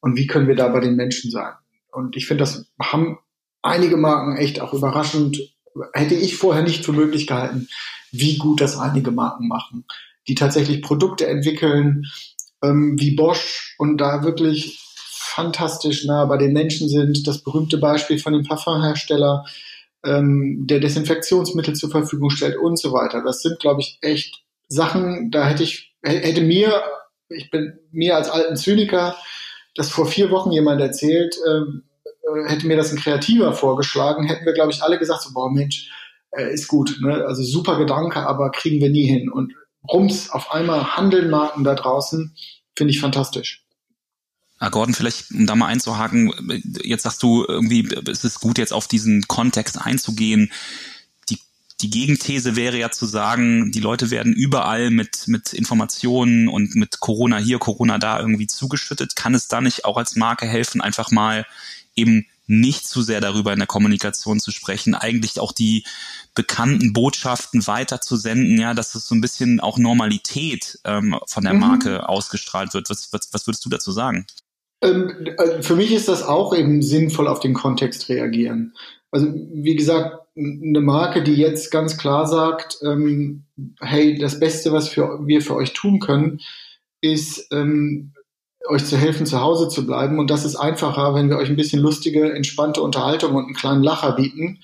und 0.00 0.18
wie 0.18 0.26
können 0.26 0.48
wir 0.48 0.54
da 0.54 0.68
bei 0.68 0.80
den 0.80 0.96
Menschen 0.96 1.30
sein. 1.30 1.54
Und 1.90 2.14
ich 2.14 2.26
finde, 2.26 2.42
das 2.42 2.66
haben 2.78 3.18
einige 3.62 3.96
Marken 3.96 4.36
echt 4.36 4.60
auch 4.60 4.72
überraschend, 4.74 5.38
hätte 5.94 6.14
ich 6.14 6.36
vorher 6.36 6.62
nicht 6.62 6.84
für 6.84 6.92
möglich 6.92 7.26
gehalten, 7.26 7.68
wie 8.10 8.36
gut 8.36 8.60
das 8.60 8.78
einige 8.78 9.10
Marken 9.10 9.48
machen, 9.48 9.86
die 10.28 10.34
tatsächlich 10.34 10.82
Produkte 10.82 11.26
entwickeln, 11.26 12.04
ähm, 12.62 12.98
wie 12.98 13.16
Bosch 13.16 13.74
und 13.78 13.98
da 13.98 14.22
wirklich 14.22 14.78
fantastisch 15.34 16.04
nah 16.04 16.26
bei 16.26 16.36
den 16.36 16.52
Menschen 16.52 16.88
sind. 16.88 17.26
Das 17.26 17.42
berühmte 17.42 17.78
Beispiel 17.78 18.18
von 18.18 18.34
dem 18.34 18.44
Parfumhersteller, 18.44 19.46
ähm, 20.04 20.66
der 20.66 20.80
Desinfektionsmittel 20.80 21.74
zur 21.74 21.90
Verfügung 21.90 22.30
stellt 22.30 22.56
und 22.56 22.78
so 22.78 22.92
weiter. 22.92 23.22
Das 23.24 23.40
sind, 23.40 23.58
glaube 23.58 23.80
ich, 23.80 23.98
echt 24.02 24.42
Sachen, 24.68 25.30
da 25.30 25.46
hätte 25.46 25.62
ich, 25.62 25.94
hätte 26.02 26.42
mir, 26.42 26.82
ich 27.28 27.50
bin 27.50 27.78
mir 27.92 28.16
als 28.16 28.28
alten 28.28 28.56
Zyniker, 28.56 29.16
das 29.74 29.90
vor 29.90 30.06
vier 30.06 30.30
Wochen 30.30 30.52
jemand 30.52 30.80
erzählt, 30.80 31.36
ähm, 31.48 31.84
äh, 31.84 31.91
hätte 32.46 32.66
mir 32.66 32.76
das 32.76 32.92
ein 32.92 32.98
Kreativer 32.98 33.52
vorgeschlagen, 33.52 34.24
hätten 34.24 34.46
wir, 34.46 34.52
glaube 34.52 34.72
ich, 34.72 34.82
alle 34.82 34.98
gesagt, 34.98 35.22
so, 35.22 35.32
boah, 35.32 35.50
Mensch, 35.50 35.90
äh, 36.30 36.52
ist 36.52 36.68
gut, 36.68 36.98
ne? 37.00 37.24
also 37.26 37.42
super 37.42 37.78
Gedanke, 37.78 38.20
aber 38.26 38.50
kriegen 38.50 38.80
wir 38.80 38.90
nie 38.90 39.06
hin. 39.06 39.30
Und 39.30 39.52
rums, 39.90 40.30
auf 40.30 40.52
einmal 40.52 40.96
handeln 40.96 41.30
Marken 41.30 41.64
da 41.64 41.74
draußen, 41.74 42.34
finde 42.76 42.92
ich 42.92 43.00
fantastisch. 43.00 43.64
Ah, 44.58 44.68
Gordon, 44.68 44.94
vielleicht, 44.94 45.32
um 45.32 45.46
da 45.46 45.56
mal 45.56 45.66
einzuhaken, 45.66 46.32
jetzt 46.84 47.02
sagst 47.02 47.22
du 47.24 47.44
irgendwie, 47.46 47.88
es 48.08 48.22
ist 48.22 48.38
gut, 48.38 48.58
jetzt 48.58 48.72
auf 48.72 48.86
diesen 48.86 49.26
Kontext 49.26 49.76
einzugehen. 49.76 50.52
Die, 51.28 51.38
die 51.80 51.90
Gegenthese 51.90 52.54
wäre 52.54 52.78
ja 52.78 52.92
zu 52.92 53.06
sagen, 53.06 53.72
die 53.72 53.80
Leute 53.80 54.12
werden 54.12 54.32
überall 54.32 54.90
mit, 54.90 55.26
mit 55.26 55.52
Informationen 55.52 56.46
und 56.46 56.76
mit 56.76 57.00
Corona 57.00 57.38
hier, 57.38 57.58
Corona 57.58 57.98
da 57.98 58.20
irgendwie 58.20 58.46
zugeschüttet. 58.46 59.16
Kann 59.16 59.34
es 59.34 59.48
da 59.48 59.60
nicht 59.60 59.84
auch 59.84 59.96
als 59.96 60.14
Marke 60.14 60.46
helfen, 60.46 60.80
einfach 60.80 61.10
mal 61.10 61.44
eben 61.94 62.26
nicht 62.46 62.86
zu 62.86 63.02
sehr 63.02 63.20
darüber 63.20 63.52
in 63.52 63.58
der 63.58 63.66
Kommunikation 63.68 64.40
zu 64.40 64.50
sprechen, 64.50 64.94
eigentlich 64.94 65.38
auch 65.38 65.52
die 65.52 65.84
bekannten 66.34 66.92
Botschaften 66.92 67.66
weiter 67.66 68.00
zu 68.00 68.16
senden, 68.16 68.58
ja, 68.58 68.74
dass 68.74 68.94
es 68.94 69.06
so 69.06 69.14
ein 69.14 69.20
bisschen 69.20 69.60
auch 69.60 69.78
Normalität 69.78 70.78
ähm, 70.84 71.18
von 71.26 71.44
der 71.44 71.54
mhm. 71.54 71.60
Marke 71.60 71.90
mhm. 71.90 72.00
ausgestrahlt 72.00 72.74
wird. 72.74 72.90
Was, 72.90 73.12
was, 73.12 73.32
was 73.32 73.46
würdest 73.46 73.64
du 73.64 73.70
dazu 73.70 73.92
sagen? 73.92 74.26
Ähm, 74.82 75.26
äh, 75.38 75.62
für 75.62 75.76
mich 75.76 75.92
ist 75.92 76.08
das 76.08 76.22
auch 76.22 76.54
eben 76.54 76.82
sinnvoll 76.82 77.28
auf 77.28 77.40
den 77.40 77.54
Kontext 77.54 78.08
reagieren. 78.08 78.74
Also 79.10 79.32
wie 79.32 79.76
gesagt, 79.76 80.26
eine 80.36 80.80
Marke, 80.80 81.22
die 81.22 81.34
jetzt 81.34 81.70
ganz 81.70 81.98
klar 81.98 82.26
sagt, 82.26 82.78
ähm, 82.82 83.44
hey, 83.80 84.18
das 84.18 84.40
Beste, 84.40 84.72
was 84.72 84.88
für, 84.88 85.20
wir 85.26 85.42
für 85.42 85.54
euch 85.54 85.74
tun 85.74 86.00
können, 86.00 86.40
ist 87.02 87.52
ähm, 87.52 88.14
euch 88.68 88.84
zu 88.84 88.96
helfen, 88.96 89.26
zu 89.26 89.40
Hause 89.40 89.68
zu 89.68 89.86
bleiben. 89.86 90.18
Und 90.18 90.30
das 90.30 90.44
ist 90.44 90.56
einfacher, 90.56 91.14
wenn 91.14 91.28
wir 91.28 91.36
euch 91.36 91.48
ein 91.48 91.56
bisschen 91.56 91.80
lustige, 91.80 92.32
entspannte 92.32 92.82
Unterhaltung 92.82 93.34
und 93.34 93.44
einen 93.44 93.54
kleinen 93.54 93.82
Lacher 93.82 94.12
bieten. 94.12 94.60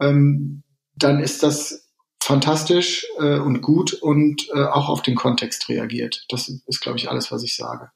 Ähm, 0.00 0.62
dann 0.96 1.20
ist 1.20 1.42
das 1.42 1.90
fantastisch 2.22 3.06
äh, 3.18 3.38
und 3.38 3.60
gut 3.60 3.92
und 3.92 4.48
äh, 4.54 4.64
auch 4.64 4.88
auf 4.88 5.02
den 5.02 5.14
Kontext 5.14 5.68
reagiert. 5.68 6.24
Das 6.28 6.48
ist, 6.48 6.80
glaube 6.80 6.98
ich, 6.98 7.10
alles, 7.10 7.30
was 7.30 7.42
ich 7.42 7.56
sage. 7.56 7.90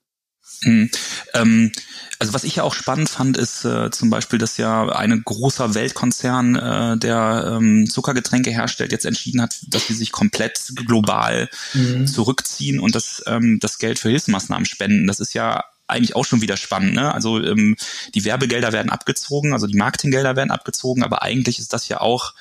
Mhm. 0.63 0.91
Ähm, 1.35 1.73
also 2.19 2.35
was 2.35 2.45
ich 2.45 2.57
ja 2.57 2.65
auch 2.65 2.75
spannend 2.75 3.09
fand, 3.09 3.37
ist 3.37 3.65
äh, 3.65 3.91
zum 3.91 4.11
Beispiel, 4.11 4.39
dass 4.41 4.57
ja 4.57 4.89
ein 4.89 5.23
großer 5.25 5.75
Weltkonzern, 5.75 6.57
äh, 6.57 6.99
der 6.99 7.55
ähm, 7.57 7.89
Zuckergetränke 7.89 8.51
herstellt, 8.51 8.91
jetzt 8.91 9.07
entschieden 9.07 9.41
hat, 9.41 9.57
dass 9.69 9.87
sie 9.87 9.95
sich 9.95 10.11
komplett 10.11 10.61
global 10.75 11.49
mhm. 11.75 12.07
zurückziehen 12.07 12.81
und 12.81 12.97
das, 12.97 13.23
ähm, 13.27 13.59
das 13.61 13.79
Geld 13.79 14.01
für 14.01 14.09
Hilfsmaßnahmen 14.09 14.67
spenden. 14.67 15.07
Das 15.07 15.21
ist 15.21 15.33
ja 15.33 15.63
eigentlich 15.87 16.17
auch 16.17 16.25
schon 16.25 16.43
wieder 16.43 16.57
spannend. 16.57 16.95
Ne? 16.95 17.15
Also 17.15 17.43
ähm, 17.43 17.77
die 18.15 18.25
Werbegelder 18.25 18.73
werden 18.73 18.91
abgezogen, 18.91 19.53
also 19.53 19.67
die 19.67 19.77
Marketinggelder 19.77 20.35
werden 20.35 20.51
abgezogen, 20.51 21.05
aber 21.05 21.23
eigentlich 21.23 21.59
ist 21.59 21.73
das 21.73 21.89
ja 21.89 22.01
auch 22.01 22.35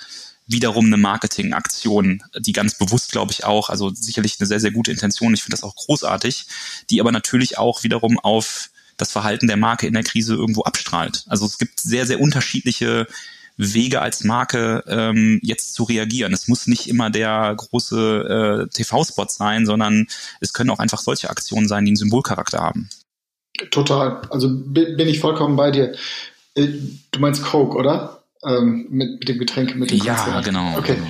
wiederum 0.47 0.85
eine 0.85 0.97
Marketingaktion, 0.97 2.23
die 2.39 2.53
ganz 2.53 2.77
bewusst, 2.77 3.11
glaube 3.11 3.31
ich, 3.31 3.43
auch, 3.43 3.69
also 3.69 3.89
sicherlich 3.93 4.37
eine 4.39 4.47
sehr, 4.47 4.59
sehr 4.59 4.71
gute 4.71 4.91
Intention, 4.91 5.33
ich 5.33 5.43
finde 5.43 5.57
das 5.57 5.63
auch 5.63 5.75
großartig, 5.75 6.47
die 6.89 7.01
aber 7.01 7.11
natürlich 7.11 7.57
auch 7.57 7.83
wiederum 7.83 8.17
auf 8.17 8.69
das 8.95 9.11
Verhalten 9.11 9.47
der 9.47 9.57
Marke 9.57 9.85
in 9.85 9.93
der 9.93 10.03
Krise 10.03 10.33
irgendwo 10.33 10.63
abstrahlt. 10.63 11.25
Also 11.27 11.45
es 11.45 11.57
gibt 11.57 11.79
sehr, 11.79 12.05
sehr 12.05 12.19
unterschiedliche 12.19 13.07
Wege 13.57 14.01
als 14.01 14.23
Marke 14.23 14.83
ähm, 14.87 15.39
jetzt 15.43 15.73
zu 15.73 15.83
reagieren. 15.83 16.33
Es 16.33 16.47
muss 16.47 16.67
nicht 16.67 16.87
immer 16.87 17.09
der 17.09 17.53
große 17.55 18.67
äh, 18.69 18.73
TV-Spot 18.73 19.27
sein, 19.27 19.65
sondern 19.65 20.07
es 20.39 20.53
können 20.53 20.69
auch 20.69 20.79
einfach 20.79 20.99
solche 20.99 21.29
Aktionen 21.29 21.67
sein, 21.67 21.85
die 21.85 21.89
einen 21.89 21.97
Symbolcharakter 21.97 22.59
haben. 22.59 22.89
Total. 23.71 24.21
Also 24.29 24.49
bin 24.49 25.07
ich 25.07 25.19
vollkommen 25.19 25.55
bei 25.55 25.71
dir. 25.71 25.95
Äh, 26.53 26.67
du 27.11 27.19
meinst 27.19 27.43
Coke, 27.43 27.77
oder? 27.77 28.16
Ähm, 28.45 28.87
mit, 28.89 29.19
mit 29.19 29.29
dem 29.29 29.37
Getränk, 29.39 29.75
mit 29.75 29.91
dem 29.91 29.99
Ja, 29.99 30.15
Konzert. 30.15 30.45
genau. 30.45 30.77
Okay. 30.77 30.95
Genau. 30.95 31.07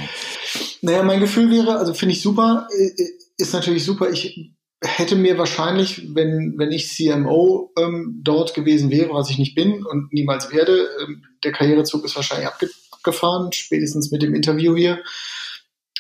Naja, 0.82 1.04
mein 1.04 1.20
Gefühl 1.20 1.50
wäre, 1.52 1.78
also 1.78 1.94
finde 1.94 2.14
ich 2.14 2.22
super, 2.22 2.68
ist 3.38 3.54
natürlich 3.54 3.84
super. 3.84 4.10
Ich 4.12 4.52
hätte 4.82 5.16
mir 5.16 5.38
wahrscheinlich, 5.38 6.14
wenn, 6.14 6.54
wenn 6.58 6.72
ich 6.72 6.90
CMO 6.90 7.74
ähm, 7.78 8.22
dort 8.24 8.54
gewesen 8.54 8.92
wäre, 8.92 9.14
was 9.14 9.30
ich 9.30 9.40
nicht 9.40 9.56
bin 9.56 9.84
und 9.86 10.14
niemals 10.14 10.52
werde, 10.52 10.88
ähm, 11.04 11.24
der 11.44 11.52
Karrierezug 11.52 12.06
ist 12.06 12.16
wahrscheinlich 12.16 12.48
abgefahren, 12.92 13.52
spätestens 13.54 14.12
mit 14.12 14.22
dem 14.22 14.36
Interview 14.36 14.76
hier. 14.76 15.00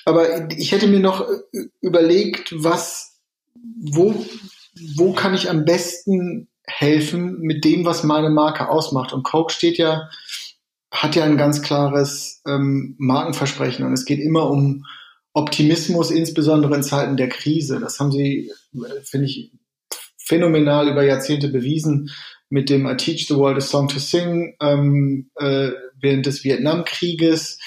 Aber 0.06 0.50
ich 0.52 0.72
hätte 0.72 0.88
mir 0.88 1.00
noch 1.00 1.22
äh, 1.22 1.66
überlegt, 1.82 2.54
was, 2.56 3.20
wo, 3.56 4.14
wo 4.96 5.14
kann 5.14 5.34
ich 5.34 5.50
am 5.50 5.66
besten 5.66 6.48
helfen 6.68 7.40
mit 7.40 7.66
dem, 7.66 7.84
was 7.84 8.04
meine 8.04 8.30
Marke 8.30 8.70
ausmacht. 8.70 9.12
Und 9.12 9.24
Coke 9.24 9.52
steht 9.54 9.78
ja 9.78 10.10
hat 10.92 11.16
ja 11.16 11.24
ein 11.24 11.38
ganz 11.38 11.62
klares 11.62 12.42
ähm, 12.48 12.96
Markenversprechen 12.98 13.86
und 13.86 13.94
es 13.94 14.06
geht 14.06 14.20
immer 14.20 14.50
um 14.50 14.86
Optimismus, 15.34 16.10
insbesondere 16.10 16.76
in 16.76 16.84
Zeiten 16.84 17.18
der 17.18 17.30
Krise. 17.30 17.80
Das 17.80 18.00
haben 18.00 18.12
sie, 18.12 18.52
äh, 18.74 19.02
finde 19.04 19.28
ich, 19.28 19.52
phänomenal 20.18 20.90
über 20.90 21.04
Jahrzehnte 21.04 21.50
bewiesen 21.50 22.10
mit 22.50 22.70
dem 22.70 22.88
I 22.88 22.96
Teach 22.96 23.28
the 23.28 23.36
World 23.36 23.58
a 23.58 23.62
Song 23.62 23.88
to 23.88 24.00
Sing 24.00 24.56
ähm, 24.62 25.30
äh, 25.36 25.72
während 26.00 26.26
des 26.26 26.44
Vietnamkrieges. 26.44 27.60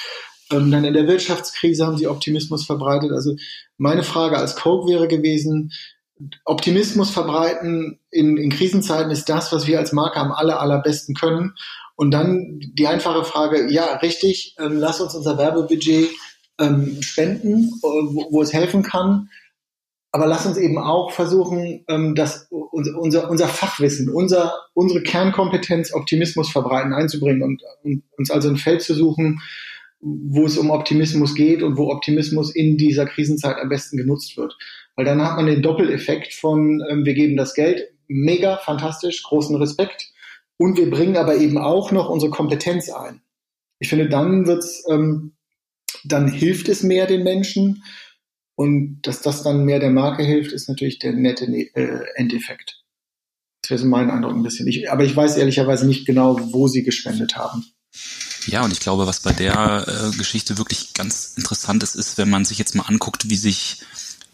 Ähm, 0.50 0.70
dann 0.70 0.84
in 0.84 0.94
der 0.94 1.06
Wirtschaftskrise 1.06 1.86
haben 1.86 1.96
sie 1.96 2.08
Optimismus 2.08 2.64
verbreitet. 2.64 3.12
Also 3.12 3.36
meine 3.76 4.02
Frage 4.02 4.38
als 4.38 4.56
Coke 4.56 4.90
wäre 4.90 5.08
gewesen, 5.08 5.72
Optimismus 6.44 7.10
verbreiten 7.10 7.98
in, 8.10 8.36
in 8.36 8.50
Krisenzeiten 8.50 9.10
ist 9.10 9.28
das, 9.28 9.52
was 9.52 9.66
wir 9.66 9.78
als 9.78 9.92
Marke 9.92 10.18
am 10.18 10.32
aller, 10.32 10.60
allerbesten 10.60 11.14
können. 11.14 11.54
Und 12.00 12.12
dann 12.12 12.58
die 12.60 12.86
einfache 12.86 13.24
Frage, 13.24 13.70
ja, 13.70 13.96
richtig, 13.96 14.54
ähm, 14.58 14.78
lass 14.78 15.02
uns 15.02 15.14
unser 15.14 15.36
Werbebudget 15.36 16.08
ähm, 16.58 16.96
spenden, 17.02 17.64
äh, 17.64 17.82
wo, 17.82 18.26
wo, 18.30 18.40
es 18.40 18.54
helfen 18.54 18.82
kann. 18.82 19.28
Aber 20.10 20.26
lass 20.26 20.46
uns 20.46 20.56
eben 20.56 20.78
auch 20.78 21.10
versuchen, 21.10 21.84
ähm, 21.88 22.14
dass 22.14 22.48
unser, 22.48 23.28
unser, 23.28 23.48
Fachwissen, 23.48 24.08
unser, 24.08 24.54
unsere 24.72 25.02
Kernkompetenz 25.02 25.92
Optimismus 25.92 26.50
verbreiten, 26.50 26.94
einzubringen 26.94 27.42
und, 27.42 27.62
und 27.82 28.02
uns 28.16 28.30
also 28.30 28.48
ein 28.48 28.56
Feld 28.56 28.80
zu 28.80 28.94
suchen, 28.94 29.42
wo 30.00 30.46
es 30.46 30.56
um 30.56 30.70
Optimismus 30.70 31.34
geht 31.34 31.62
und 31.62 31.76
wo 31.76 31.90
Optimismus 31.90 32.54
in 32.54 32.78
dieser 32.78 33.04
Krisenzeit 33.04 33.58
am 33.58 33.68
besten 33.68 33.98
genutzt 33.98 34.38
wird. 34.38 34.56
Weil 34.96 35.04
dann 35.04 35.20
hat 35.20 35.36
man 35.36 35.44
den 35.44 35.60
Doppeleffekt 35.60 36.32
von, 36.32 36.82
ähm, 36.88 37.04
wir 37.04 37.12
geben 37.12 37.36
das 37.36 37.52
Geld, 37.52 37.90
mega, 38.08 38.56
fantastisch, 38.56 39.22
großen 39.22 39.54
Respekt 39.56 40.10
und 40.60 40.76
wir 40.76 40.90
bringen 40.90 41.16
aber 41.16 41.38
eben 41.38 41.56
auch 41.56 41.90
noch 41.90 42.10
unsere 42.10 42.30
Kompetenz 42.30 42.90
ein. 42.90 43.22
Ich 43.78 43.88
finde, 43.88 44.10
dann 44.10 44.46
wird's, 44.46 44.84
ähm, 44.90 45.32
dann 46.04 46.30
hilft 46.30 46.68
es 46.68 46.82
mehr 46.82 47.06
den 47.06 47.22
Menschen. 47.22 47.82
Und 48.56 49.00
dass 49.00 49.22
das 49.22 49.42
dann 49.42 49.64
mehr 49.64 49.78
der 49.78 49.88
Marke 49.88 50.22
hilft, 50.22 50.52
ist 50.52 50.68
natürlich 50.68 50.98
der 50.98 51.14
nette 51.14 51.46
äh, 51.46 52.04
Endeffekt. 52.14 52.84
Das 53.62 53.70
wäre 53.70 53.80
so 53.80 53.86
mein 53.86 54.10
Eindruck 54.10 54.34
ein 54.34 54.42
bisschen. 54.42 54.68
Ich, 54.68 54.90
aber 54.90 55.02
ich 55.02 55.16
weiß 55.16 55.38
ehrlicherweise 55.38 55.86
nicht 55.86 56.04
genau, 56.04 56.38
wo 56.52 56.68
sie 56.68 56.82
gespendet 56.82 57.36
haben. 57.36 57.64
Ja, 58.44 58.62
und 58.62 58.72
ich 58.72 58.80
glaube, 58.80 59.06
was 59.06 59.20
bei 59.20 59.32
der 59.32 59.86
äh, 59.88 60.16
Geschichte 60.18 60.58
wirklich 60.58 60.92
ganz 60.92 61.32
interessant 61.38 61.82
ist, 61.82 61.94
ist, 61.94 62.18
wenn 62.18 62.28
man 62.28 62.44
sich 62.44 62.58
jetzt 62.58 62.74
mal 62.74 62.84
anguckt, 62.84 63.30
wie 63.30 63.36
sich 63.36 63.80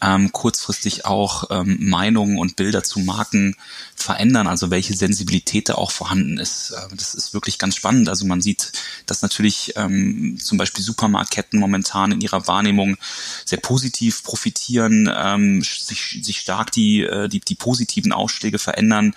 ähm, 0.03 0.31
kurzfristig 0.33 1.07
auch 1.07 1.45
ähm, 1.51 1.79
Meinungen 1.81 2.39
und 2.39 2.57
Bilder 2.57 2.83
zu 2.83 3.01
Marken 3.01 3.57
verändern, 3.95 4.47
also 4.47 4.71
welche 4.71 4.95
Sensibilität 4.95 5.69
da 5.69 5.77
auch 5.77 5.91
vorhanden 5.91 6.39
ist. 6.39 6.71
Äh, 6.71 6.95
das 6.97 7.15
ist 7.15 7.33
wirklich 7.33 7.59
ganz 7.59 7.77
spannend. 7.77 8.09
Also 8.09 8.27
man 8.27 8.43
sieht, 8.43 8.73
dass 9.07 9.23
natürlich 9.23 9.73
ähm, 9.77 10.39
zum 10.39 10.59
Beispiel 10.59 10.85
Supermarktketten 10.85 11.59
momentan 11.59 12.13
in 12.13 12.21
ihrer 12.21 12.47
Wahrnehmung 12.47 12.97
sehr 13.45 13.59
positiv 13.59 14.23
profitieren, 14.23 15.11
ähm, 15.15 15.63
sich, 15.63 16.21
sich 16.23 16.41
stark 16.41 16.73
die, 16.73 17.03
äh, 17.03 17.29
die, 17.29 17.41
die 17.41 17.55
positiven 17.55 18.13
Ausschläge 18.13 18.59
verändern. 18.59 19.15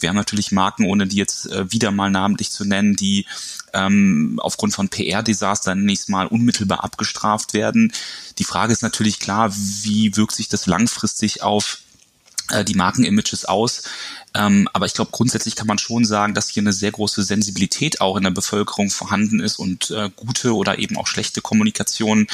Wir 0.00 0.08
haben 0.08 0.16
natürlich 0.16 0.52
Marken, 0.52 0.86
ohne 0.86 1.06
die 1.06 1.16
jetzt 1.16 1.46
äh, 1.50 1.70
wieder 1.70 1.90
mal 1.90 2.10
namentlich 2.10 2.50
zu 2.50 2.64
nennen, 2.64 2.96
die 2.96 3.26
ähm, 3.72 4.38
aufgrund 4.42 4.74
von 4.74 4.88
PR-Desaster 4.88 5.74
nächstes 5.74 6.08
Mal 6.08 6.26
unmittelbar 6.26 6.84
abgestraft 6.84 7.54
werden. 7.54 7.92
Die 8.38 8.44
Frage 8.44 8.72
ist 8.72 8.82
natürlich 8.82 9.20
klar, 9.20 9.52
wie 9.54 10.16
wirkt 10.16 10.34
sich 10.34 10.48
das 10.48 10.66
langfristig 10.66 11.42
auf 11.42 11.78
äh, 12.50 12.64
die 12.64 12.74
Markenimages 12.74 13.44
aus. 13.44 13.82
Ähm, 14.34 14.68
aber 14.72 14.86
ich 14.86 14.94
glaube, 14.94 15.10
grundsätzlich 15.10 15.56
kann 15.56 15.66
man 15.66 15.78
schon 15.78 16.04
sagen, 16.04 16.34
dass 16.34 16.48
hier 16.48 16.62
eine 16.62 16.72
sehr 16.72 16.92
große 16.92 17.22
Sensibilität 17.22 18.00
auch 18.00 18.16
in 18.16 18.22
der 18.22 18.30
Bevölkerung 18.30 18.90
vorhanden 18.90 19.40
ist 19.40 19.58
und 19.58 19.90
äh, 19.90 20.10
gute 20.14 20.54
oder 20.54 20.78
eben 20.78 20.96
auch 20.96 21.06
schlechte 21.06 21.40
Kommunikation 21.40 22.28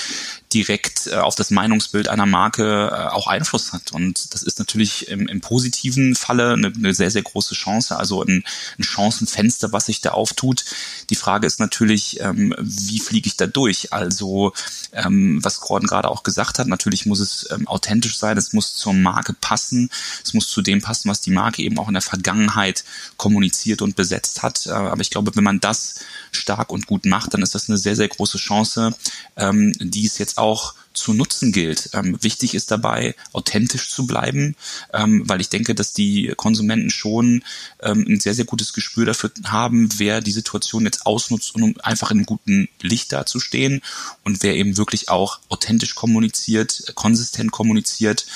direkt 0.53 1.07
äh, 1.07 1.17
auf 1.17 1.35
das 1.35 1.51
Meinungsbild 1.51 2.09
einer 2.09 2.27
Marke 2.27 2.91
äh, 2.93 3.09
auch 3.09 3.27
Einfluss 3.27 3.73
hat. 3.73 3.93
Und 3.93 4.35
das 4.35 4.43
ist 4.43 4.59
natürlich 4.59 5.09
im, 5.09 5.27
im 5.27 5.41
positiven 5.41 6.15
Falle 6.15 6.53
eine, 6.53 6.69
eine, 6.69 6.95
sehr, 6.95 7.11
sehr 7.11 7.23
große 7.23 7.55
Chance, 7.55 7.97
also 7.97 8.23
ein, 8.23 8.45
ein 8.79 8.83
Chancenfenster, 8.83 9.73
was 9.73 9.87
sich 9.87 10.01
da 10.01 10.11
auftut. 10.11 10.65
Die 11.11 11.17
Frage 11.17 11.47
ist 11.47 11.61
natürlich, 11.61 12.21
ähm, 12.21 12.55
wie 12.59 13.01
fliege 13.01 13.27
ich 13.27 13.37
da 13.37 13.47
durch? 13.47 13.93
Also, 13.93 14.53
ähm, 14.93 15.43
was 15.43 15.61
Gordon 15.61 15.89
gerade 15.89 16.11
auch 16.11 16.23
gesagt 16.23 16.59
hat, 16.59 16.67
natürlich 16.67 17.07
muss 17.07 17.21
es 17.21 17.49
ähm, 17.51 17.67
authentisch 17.67 18.19
sein, 18.19 18.37
es 18.37 18.53
muss 18.53 18.75
zur 18.75 18.93
Marke 18.93 19.33
passen, 19.33 19.91
es 20.25 20.35
muss 20.35 20.49
zu 20.49 20.63
dem 20.63 20.83
passen, 20.83 21.09
was 21.09 21.21
die 21.21 21.31
Marke 21.31 21.63
eben 21.63 21.79
auch 21.79 21.86
auch 21.87 21.89
in 21.89 21.95
der 21.95 22.03
Vergangenheit 22.03 22.85
kommuniziert 23.17 23.81
und 23.81 23.97
besetzt 23.97 24.43
hat. 24.43 24.67
Äh, 24.67 24.71
aber 24.71 25.01
ich 25.01 25.11
glaube, 25.11 25.35
wenn 25.35 25.45
man 25.45 25.61
das 25.61 26.01
stark 26.33 26.71
und 26.71 26.87
gut 26.87 27.07
macht, 27.07 27.33
dann 27.33 27.43
ist 27.43 27.55
das 27.55 27.69
eine 27.69 27.79
sehr, 27.79 27.97
sehr 27.97 28.09
große 28.09 28.39
Chance, 28.39 28.95
ähm, 29.37 29.73
die 29.79 30.05
es 30.05 30.19
jetzt 30.19 30.39
auch 30.39 30.75
zu 30.93 31.13
nutzen 31.13 31.53
gilt. 31.53 31.91
Ähm, 31.93 32.17
wichtig 32.23 32.55
ist 32.55 32.71
dabei, 32.71 33.15
authentisch 33.33 33.91
zu 33.91 34.07
bleiben, 34.07 34.57
ähm, 34.95 35.29
weil 35.29 35.43
ich 35.43 35.51
denke, 35.51 35.75
dass 35.75 35.93
die 35.93 36.33
Konsumenten 36.37 36.91
schon 36.91 37.43
ein 37.79 38.19
sehr, 38.21 38.35
sehr 38.35 38.47
gutes 38.47 38.73
Gespür 38.73 39.05
dafür 39.05 39.31
haben, 39.45 39.89
wer 39.99 40.21
die 40.21 40.33
Situation 40.33 40.87
jetzt 40.87 41.05
ausnutzt, 41.05 41.55
um 41.55 41.75
einfach 41.83 42.11
in 42.11 42.19
einem 42.19 42.27
guten 42.27 42.69
Licht 42.81 43.13
dazustehen 43.13 43.83
und 44.25 44.43
wer 44.43 44.57
eben 44.57 44.77
wirklich 44.77 45.09
auch 45.11 45.39
authentisch 45.49 45.95
kommuniziert, 45.95 46.93
konsistent 46.95 47.53
kommuniziert 47.53 48.27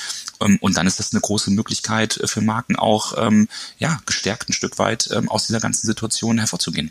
und 0.60 0.76
dann 0.76 0.86
ist 0.86 0.98
das 0.98 1.12
eine 1.12 1.20
große 1.20 1.50
Möglichkeit 1.50 2.16
äh, 2.18 2.26
für 2.26 2.40
Marken 2.40 2.76
auch, 2.76 3.14
ähm, 3.18 3.48
ja, 3.78 3.98
gestärkt 4.06 4.48
ein 4.48 4.52
Stück 4.52 4.78
weit 4.78 5.10
ähm, 5.14 5.28
aus 5.28 5.46
dieser 5.46 5.60
ganzen 5.60 5.86
Situation 5.86 6.38
hervorzugehen. 6.38 6.90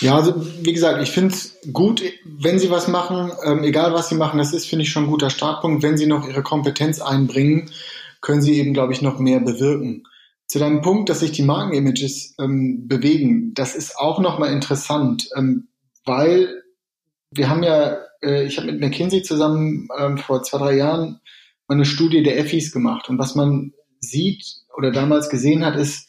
Ja, 0.00 0.16
also 0.16 0.34
wie 0.62 0.72
gesagt, 0.72 1.02
ich 1.02 1.10
finde 1.10 1.34
es 1.34 1.56
gut, 1.72 2.02
wenn 2.24 2.58
Sie 2.58 2.70
was 2.70 2.88
machen, 2.88 3.32
ähm, 3.44 3.64
egal 3.64 3.92
was 3.92 4.08
Sie 4.08 4.14
machen, 4.14 4.38
das 4.38 4.52
ist, 4.52 4.66
finde 4.66 4.84
ich, 4.84 4.90
schon 4.90 5.04
ein 5.04 5.10
guter 5.10 5.30
Startpunkt. 5.30 5.82
Wenn 5.82 5.96
Sie 5.96 6.06
noch 6.06 6.28
Ihre 6.28 6.42
Kompetenz 6.42 7.00
einbringen, 7.00 7.70
können 8.20 8.42
Sie 8.42 8.58
eben, 8.58 8.74
glaube 8.74 8.92
ich, 8.92 9.02
noch 9.02 9.18
mehr 9.18 9.40
bewirken. 9.40 10.04
Zu 10.46 10.58
deinem 10.58 10.80
Punkt, 10.82 11.08
dass 11.08 11.20
sich 11.20 11.32
die 11.32 11.42
Markenimages 11.42 12.34
ähm, 12.38 12.86
bewegen, 12.86 13.52
das 13.54 13.74
ist 13.74 13.98
auch 13.98 14.20
nochmal 14.20 14.52
interessant, 14.52 15.28
ähm, 15.36 15.68
weil 16.04 16.62
wir 17.32 17.48
haben 17.48 17.62
ja, 17.62 17.96
äh, 18.22 18.44
ich 18.44 18.58
habe 18.58 18.70
mit 18.70 18.80
McKinsey 18.80 19.22
zusammen 19.22 19.88
ähm, 19.98 20.18
vor 20.18 20.42
zwei, 20.42 20.58
drei 20.58 20.76
Jahren 20.76 21.20
eine 21.68 21.84
Studie 21.84 22.22
der 22.22 22.38
Effis 22.38 22.72
gemacht. 22.72 23.08
Und 23.08 23.18
was 23.18 23.34
man 23.34 23.72
sieht 24.00 24.44
oder 24.76 24.92
damals 24.92 25.28
gesehen 25.28 25.64
hat, 25.64 25.76
ist, 25.76 26.08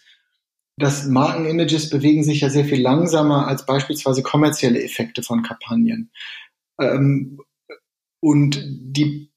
dass 0.77 1.07
Markenimages 1.07 1.89
bewegen 1.89 2.23
sich 2.23 2.41
ja 2.41 2.49
sehr 2.49 2.65
viel 2.65 2.81
langsamer 2.81 3.47
als 3.47 3.65
beispielsweise 3.65 4.21
kommerzielle 4.21 4.81
Effekte 4.83 5.23
von 5.23 5.41
Kampagnen. 5.41 6.11
Ähm, 6.79 7.39
und 8.19 8.63
die, 8.63 9.31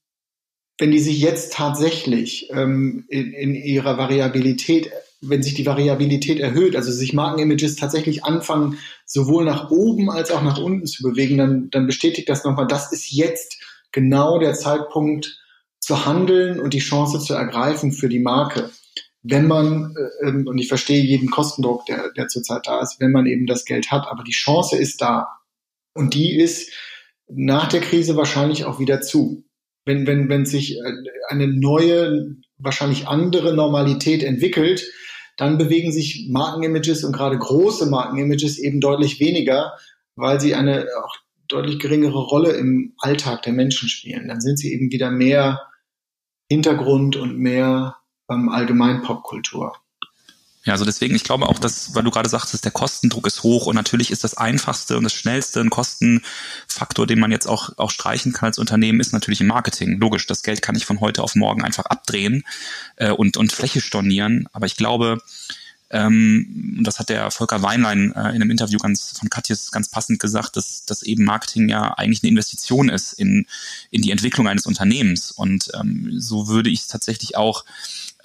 wenn 0.79 0.91
die 0.91 0.99
sich 0.99 1.21
jetzt 1.21 1.55
tatsächlich 1.55 2.51
ähm, 2.51 3.07
in, 3.09 3.33
in 3.33 3.55
ihrer 3.55 3.97
Variabilität, 3.97 4.91
wenn 5.23 5.43
sich 5.43 5.55
die 5.55 5.67
Variabilität 5.67 6.41
erhöht, 6.41 6.77
also 6.77 6.93
sich 6.93 7.13
Markenimages 7.15 7.77
tatsächlich 7.77 8.25
anfangen, 8.25 8.79
sowohl 9.07 9.45
nach 9.45 9.71
oben 9.71 10.11
als 10.11 10.31
auch 10.31 10.43
nach 10.43 10.59
unten 10.59 10.87
zu 10.87 11.03
bewegen, 11.03 11.39
dann, 11.39 11.71
dann 11.71 11.87
bestätigt 11.87 12.29
das 12.29 12.45
nochmal, 12.45 12.67
das 12.67 12.93
ist 12.93 13.11
jetzt 13.11 13.63
genau 13.93 14.39
der 14.39 14.55
Zeitpunkt, 14.55 15.40
zu 15.81 16.07
handeln 16.07 16.61
und 16.61 16.75
die 16.75 16.79
Chance 16.79 17.19
zu 17.19 17.35
ergreifen 17.35 17.93
für 17.93 18.09
die 18.09 18.19
Marke. 18.19 18.71
Wenn 19.23 19.47
man, 19.47 19.95
äh, 19.97 20.29
ähm, 20.29 20.47
und 20.47 20.59
ich 20.59 20.69
verstehe 20.69 21.03
jeden 21.03 21.31
Kostendruck, 21.31 21.87
der, 21.87 22.13
der 22.13 22.29
zurzeit 22.29 22.67
da 22.67 22.81
ist, 22.81 23.01
wenn 23.01 23.13
man 23.13 23.27
eben 23.27 23.47
das 23.47 23.65
Geld 23.65 23.91
hat, 23.91 24.07
aber 24.09 24.23
die 24.23 24.33
Chance 24.33 24.77
ist 24.77 25.01
da. 25.03 25.29
Und 25.95 26.15
die 26.15 26.39
ist 26.39 26.73
nach 27.29 27.69
der 27.69 27.81
Krise 27.81 28.17
wahrscheinlich 28.17 28.65
auch 28.65 28.79
wieder 28.79 29.01
zu. 29.01 29.45
Wenn, 29.85 30.07
wenn, 30.07 30.29
wenn 30.29 30.47
sich 30.47 30.77
äh, 30.77 30.93
eine 31.29 31.49
neue, 31.49 32.37
wahrscheinlich 32.59 33.09
andere 33.09 33.55
Normalität 33.55 34.23
entwickelt, 34.23 34.87
dann 35.37 35.57
bewegen 35.57 35.91
sich 35.93 36.29
Markenimages 36.31 37.03
und 37.05 37.13
gerade 37.13 37.39
große 37.39 37.87
Markenimages 37.87 38.59
eben 38.59 38.81
deutlich 38.81 39.21
weniger, 39.21 39.73
weil 40.15 40.41
sie 40.41 40.55
eine 40.55 40.87
auch 41.03 41.17
deutlich 41.49 41.79
geringere 41.79 42.19
Rolle 42.19 42.53
im 42.53 42.95
Alltag 42.99 43.43
der 43.43 43.55
Menschen 43.55 43.89
spielen. 43.89 44.29
Dann 44.29 44.41
sind 44.41 44.59
sie 44.59 44.73
eben 44.73 44.91
wieder 44.91 45.11
mehr 45.11 45.63
Hintergrund 46.51 47.17
und 47.17 47.39
mehr 47.39 47.97
ähm, 48.29 48.49
allgemein 48.49 49.03
Popkultur. 49.03 49.75
Ja, 50.65 50.75
also 50.75 50.85
deswegen, 50.85 51.15
ich 51.15 51.25
glaube 51.25 51.49
auch, 51.49 51.59
dass, 51.59 51.95
weil 51.95 52.03
du 52.03 52.11
gerade 52.11 52.29
sagtest, 52.29 52.65
der 52.67 52.73
Kostendruck 52.73 53.27
ist 53.27 53.43
hoch 53.43 53.67
und 53.67 53.77
natürlich 53.77 54.11
ist 54.11 54.25
das 54.25 54.37
einfachste 54.37 54.99
und 54.99 55.05
das 55.05 55.15
schnellste 55.15 55.61
ein 55.61 55.71
Kostenfaktor, 55.71 57.07
den 57.07 57.19
man 57.19 57.31
jetzt 57.31 57.47
auch, 57.47 57.71
auch 57.79 57.91
streichen 57.91 58.35
kann 58.35 58.49
als 58.49 58.59
Unternehmen, 58.59 59.01
ist 59.01 59.15
natürlich 59.15 59.41
im 59.41 59.47
Marketing. 59.47 59.99
Logisch, 59.99 60.27
das 60.27 60.43
Geld 60.43 60.61
kann 60.61 60.77
ich 60.77 60.85
von 60.85 61.01
heute 61.01 61.23
auf 61.23 61.35
morgen 61.35 61.63
einfach 61.63 61.87
abdrehen 61.87 62.43
äh, 62.97 63.11
und, 63.11 63.39
und 63.39 63.53
Fläche 63.53 63.81
stornieren. 63.81 64.49
Aber 64.53 64.67
ich 64.67 64.77
glaube, 64.77 65.19
ähm, 65.91 66.75
und 66.79 66.85
das 66.87 66.99
hat 66.99 67.09
der 67.09 67.31
Volker 67.31 67.63
Weinlein 67.63 68.13
äh, 68.15 68.29
in 68.31 68.37
einem 68.37 68.51
Interview 68.51 68.79
ganz 68.79 69.13
von 69.19 69.29
Katjes 69.29 69.73
ganz 69.73 69.89
passend 69.89 70.21
gesagt, 70.21 70.57
dass, 70.57 70.85
dass 70.85 71.03
eben 71.03 71.25
Marketing 71.25 71.69
ja 71.69 71.95
eigentlich 71.95 72.23
eine 72.23 72.31
Investition 72.31 72.89
ist 72.89 73.13
in, 73.13 73.47
in 73.91 74.03
die 74.03 74.13
Entwicklung 74.13 74.47
eines 74.47 74.67
Unternehmens. 74.67 75.33
Und 75.33 75.71
ähm, 75.79 76.13
so 76.17 76.47
würde 76.47 76.71
ich 76.71 76.81
es 76.81 76.87
tatsächlich 76.87 77.37
auch 77.37 77.65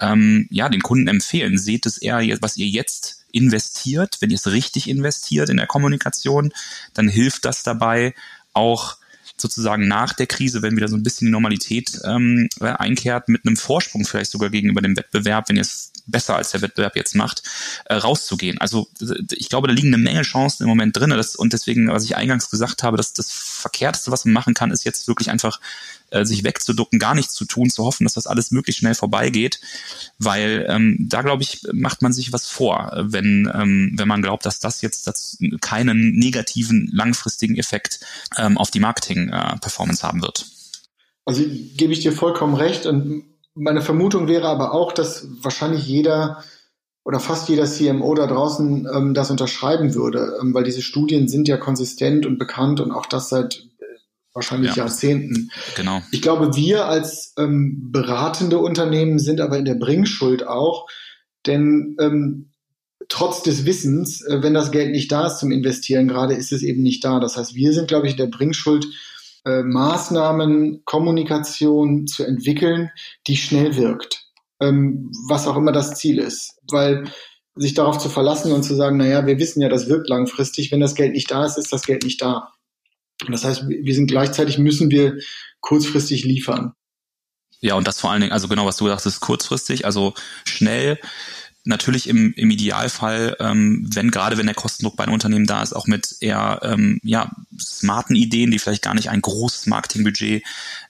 ähm, 0.00 0.46
ja, 0.50 0.68
den 0.68 0.82
Kunden 0.82 1.08
empfehlen. 1.08 1.58
Seht 1.58 1.86
es 1.86 1.98
eher, 1.98 2.20
was 2.40 2.56
ihr 2.56 2.68
jetzt 2.68 3.24
investiert, 3.32 4.18
wenn 4.20 4.30
ihr 4.30 4.36
es 4.36 4.46
richtig 4.46 4.88
investiert 4.88 5.48
in 5.48 5.56
der 5.56 5.66
Kommunikation, 5.66 6.52
dann 6.94 7.08
hilft 7.08 7.44
das 7.44 7.64
dabei 7.64 8.14
auch 8.52 8.96
sozusagen 9.36 9.88
nach 9.88 10.12
der 10.14 10.26
Krise, 10.26 10.62
wenn 10.62 10.76
wieder 10.76 10.88
so 10.88 10.96
ein 10.96 11.02
bisschen 11.02 11.26
die 11.26 11.32
Normalität 11.32 12.00
ähm, 12.04 12.48
einkehrt, 12.60 13.28
mit 13.28 13.44
einem 13.44 13.56
Vorsprung 13.56 14.06
vielleicht 14.06 14.30
sogar 14.30 14.50
gegenüber 14.50 14.80
dem 14.80 14.96
Wettbewerb, 14.96 15.48
wenn 15.48 15.56
ihr 15.56 15.62
es 15.62 15.92
besser 16.06 16.36
als 16.36 16.50
der 16.50 16.62
Wettbewerb 16.62 16.96
jetzt 16.96 17.14
macht, 17.14 17.42
äh, 17.86 17.94
rauszugehen. 17.94 18.60
Also 18.60 18.88
ich 19.32 19.48
glaube, 19.48 19.68
da 19.68 19.74
liegen 19.74 19.88
eine 19.88 20.02
Menge 20.02 20.22
Chancen 20.22 20.62
im 20.62 20.68
Moment 20.68 20.96
drin. 20.96 21.10
Das, 21.10 21.36
und 21.36 21.52
deswegen, 21.52 21.88
was 21.88 22.04
ich 22.04 22.16
eingangs 22.16 22.50
gesagt 22.50 22.82
habe, 22.82 22.96
dass 22.96 23.12
das 23.12 23.30
Verkehrteste, 23.30 24.10
was 24.10 24.24
man 24.24 24.34
machen 24.34 24.54
kann, 24.54 24.70
ist 24.70 24.84
jetzt 24.84 25.08
wirklich 25.08 25.30
einfach 25.30 25.60
äh, 26.10 26.24
sich 26.24 26.44
wegzuducken, 26.44 26.98
gar 26.98 27.14
nichts 27.14 27.34
zu 27.34 27.44
tun, 27.44 27.70
zu 27.70 27.84
hoffen, 27.84 28.04
dass 28.04 28.14
das 28.14 28.26
alles 28.26 28.50
möglichst 28.50 28.80
schnell 28.80 28.94
vorbeigeht. 28.94 29.60
Weil 30.18 30.66
ähm, 30.68 30.96
da, 31.08 31.22
glaube 31.22 31.42
ich, 31.42 31.62
macht 31.72 32.02
man 32.02 32.12
sich 32.12 32.32
was 32.32 32.46
vor, 32.46 32.92
wenn, 32.96 33.50
ähm, 33.54 33.92
wenn 33.96 34.08
man 34.08 34.22
glaubt, 34.22 34.46
dass 34.46 34.60
das 34.60 34.82
jetzt 34.82 35.06
das 35.06 35.38
keinen 35.60 36.12
negativen 36.12 36.88
langfristigen 36.92 37.56
Effekt 37.56 38.00
ähm, 38.36 38.58
auf 38.58 38.70
die 38.70 38.80
Marketing-Performance 38.80 40.02
äh, 40.02 40.06
haben 40.06 40.22
wird. 40.22 40.46
Also 41.24 41.42
gebe 41.44 41.92
ich 41.92 42.00
dir 42.00 42.12
vollkommen 42.12 42.54
recht. 42.54 42.86
Und 42.86 43.24
meine 43.56 43.80
Vermutung 43.80 44.28
wäre 44.28 44.48
aber 44.48 44.72
auch, 44.72 44.92
dass 44.92 45.26
wahrscheinlich 45.42 45.86
jeder 45.86 46.44
oder 47.04 47.20
fast 47.20 47.48
jeder 47.48 47.66
CMO 47.66 48.14
da 48.14 48.26
draußen 48.26 48.88
ähm, 48.92 49.14
das 49.14 49.30
unterschreiben 49.30 49.94
würde, 49.94 50.38
ähm, 50.40 50.52
weil 50.54 50.64
diese 50.64 50.82
Studien 50.82 51.28
sind 51.28 51.48
ja 51.48 51.56
konsistent 51.56 52.26
und 52.26 52.38
bekannt 52.38 52.80
und 52.80 52.90
auch 52.90 53.06
das 53.06 53.28
seit 53.28 53.64
äh, 53.78 53.84
wahrscheinlich 54.34 54.74
ja. 54.74 54.84
Jahrzehnten. 54.84 55.50
Genau. 55.76 56.02
Ich 56.10 56.20
glaube, 56.20 56.56
wir 56.56 56.86
als 56.86 57.32
ähm, 57.38 57.92
beratende 57.92 58.58
Unternehmen 58.58 59.18
sind 59.18 59.40
aber 59.40 59.56
in 59.56 59.64
der 59.64 59.76
Bringschuld 59.76 60.46
auch, 60.46 60.88
denn 61.46 61.96
ähm, 62.00 62.50
trotz 63.08 63.42
des 63.42 63.64
Wissens, 63.64 64.22
äh, 64.22 64.42
wenn 64.42 64.54
das 64.54 64.72
Geld 64.72 64.90
nicht 64.90 65.10
da 65.12 65.28
ist 65.28 65.38
zum 65.38 65.52
Investieren, 65.52 66.08
gerade 66.08 66.34
ist 66.34 66.52
es 66.52 66.62
eben 66.62 66.82
nicht 66.82 67.04
da. 67.04 67.20
Das 67.20 67.36
heißt, 67.36 67.54
wir 67.54 67.72
sind, 67.72 67.88
glaube 67.88 68.06
ich, 68.06 68.12
in 68.14 68.18
der 68.18 68.26
Bringschuld, 68.26 68.86
äh, 69.46 69.62
Maßnahmen, 69.62 70.82
Kommunikation 70.84 72.06
zu 72.06 72.24
entwickeln, 72.24 72.90
die 73.26 73.36
schnell 73.36 73.76
wirkt, 73.76 74.26
ähm, 74.60 75.10
was 75.28 75.46
auch 75.46 75.56
immer 75.56 75.72
das 75.72 75.94
Ziel 75.94 76.18
ist. 76.18 76.58
Weil 76.68 77.04
sich 77.54 77.74
darauf 77.74 77.98
zu 77.98 78.08
verlassen 78.08 78.52
und 78.52 78.64
zu 78.64 78.74
sagen, 78.74 78.96
naja, 78.96 79.24
wir 79.26 79.38
wissen 79.38 79.62
ja, 79.62 79.68
das 79.68 79.88
wirkt 79.88 80.08
langfristig, 80.08 80.72
wenn 80.72 80.80
das 80.80 80.94
Geld 80.94 81.12
nicht 81.12 81.30
da 81.30 81.46
ist, 81.46 81.56
ist 81.56 81.72
das 81.72 81.86
Geld 81.86 82.04
nicht 82.04 82.20
da. 82.20 82.52
Das 83.30 83.44
heißt, 83.44 83.66
wir 83.68 83.94
sind 83.94 84.08
gleichzeitig 84.08 84.58
müssen 84.58 84.90
wir 84.90 85.18
kurzfristig 85.60 86.24
liefern. 86.24 86.74
Ja, 87.60 87.74
und 87.74 87.86
das 87.86 88.00
vor 88.00 88.10
allen 88.10 88.20
Dingen, 88.20 88.32
also 88.32 88.48
genau, 88.48 88.66
was 88.66 88.76
du 88.76 88.88
sagst, 88.88 89.20
kurzfristig, 89.20 89.86
also 89.86 90.12
schnell 90.44 90.98
natürlich 91.66 92.08
im, 92.08 92.32
im 92.34 92.50
Idealfall, 92.50 93.36
ähm, 93.40 93.88
wenn 93.92 94.10
gerade 94.10 94.38
wenn 94.38 94.46
der 94.46 94.54
Kostendruck 94.54 94.96
bei 94.96 95.04
einem 95.04 95.14
Unternehmen 95.14 95.46
da 95.46 95.62
ist, 95.62 95.74
auch 95.74 95.86
mit 95.86 96.16
eher 96.20 96.60
ähm, 96.62 97.00
ja, 97.02 97.30
smarten 97.58 98.14
Ideen, 98.14 98.50
die 98.50 98.58
vielleicht 98.58 98.82
gar 98.82 98.94
nicht 98.94 99.10
ein 99.10 99.20
großes 99.20 99.66
Marketingbudget 99.66 100.42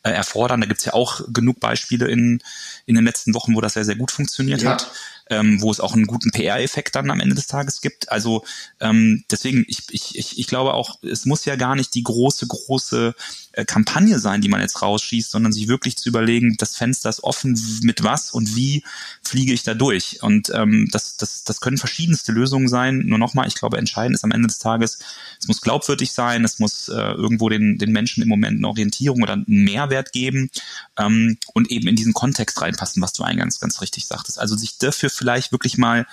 äh, 0.02 0.10
erfordern. 0.10 0.60
Da 0.60 0.66
gibt's 0.66 0.84
ja 0.84 0.92
auch 0.92 1.22
genug 1.32 1.60
Beispiele 1.60 2.08
in, 2.08 2.40
in 2.84 2.94
den 2.94 3.04
letzten 3.04 3.34
Wochen, 3.34 3.54
wo 3.54 3.60
das 3.60 3.72
sehr, 3.72 3.84
sehr 3.84 3.96
gut 3.96 4.10
funktioniert 4.10 4.62
ja. 4.62 4.72
hat 4.72 4.90
ähm, 5.28 5.60
wo 5.60 5.70
es 5.70 5.80
auch 5.80 5.94
einen 5.94 6.06
guten 6.06 6.30
PR-Effekt 6.30 6.94
dann 6.94 7.10
am 7.10 7.20
Ende 7.20 7.34
des 7.34 7.46
Tages 7.46 7.80
gibt. 7.80 8.10
Also 8.10 8.44
ähm, 8.80 9.24
deswegen, 9.30 9.64
ich, 9.68 9.82
ich, 9.90 10.16
ich, 10.16 10.38
ich 10.38 10.46
glaube 10.46 10.74
auch, 10.74 11.02
es 11.02 11.26
muss 11.26 11.44
ja 11.44 11.56
gar 11.56 11.74
nicht 11.74 11.94
die 11.94 12.04
große, 12.04 12.46
große 12.46 13.14
äh, 13.52 13.64
Kampagne 13.64 14.18
sein, 14.18 14.40
die 14.40 14.48
man 14.48 14.60
jetzt 14.60 14.82
rausschießt, 14.82 15.30
sondern 15.30 15.52
sich 15.52 15.66
wirklich 15.68 15.96
zu 15.96 16.08
überlegen, 16.08 16.56
das 16.58 16.76
Fenster 16.76 17.08
ist 17.08 17.24
offen, 17.24 17.58
mit 17.82 18.04
was 18.04 18.30
und 18.30 18.54
wie 18.54 18.84
fliege 19.22 19.52
ich 19.52 19.64
da 19.64 19.74
durch. 19.74 20.22
Und 20.22 20.50
ähm, 20.54 20.88
das, 20.92 21.16
das, 21.16 21.42
das 21.42 21.60
können 21.60 21.78
verschiedenste 21.78 22.32
Lösungen 22.32 22.68
sein. 22.68 22.98
Nur 23.06 23.18
nochmal, 23.18 23.48
ich 23.48 23.54
glaube, 23.54 23.78
entscheidend 23.78 24.14
ist 24.14 24.24
am 24.24 24.30
Ende 24.30 24.46
des 24.46 24.58
Tages, 24.58 24.98
es 25.40 25.48
muss 25.48 25.60
glaubwürdig 25.60 26.12
sein, 26.12 26.44
es 26.44 26.58
muss 26.58 26.88
äh, 26.88 26.94
irgendwo 26.94 27.48
den, 27.48 27.78
den 27.78 27.92
Menschen 27.92 28.22
im 28.22 28.28
Moment 28.28 28.58
eine 28.58 28.68
Orientierung 28.68 29.22
oder 29.22 29.32
einen 29.32 29.44
Mehrwert 29.46 30.12
geben 30.12 30.50
ähm, 30.98 31.38
und 31.52 31.70
eben 31.70 31.88
in 31.88 31.96
diesen 31.96 32.12
Kontext 32.12 32.60
reinpassen, 32.60 33.02
was 33.02 33.12
du 33.12 33.22
eingangs 33.22 33.58
ganz 33.58 33.80
richtig 33.80 34.06
sagtest. 34.06 34.38
Also 34.38 34.56
sich 34.56 34.78
dafür 34.78 35.10
vielleicht 35.16 35.52
wirklich 35.52 35.78
mal 35.78 36.06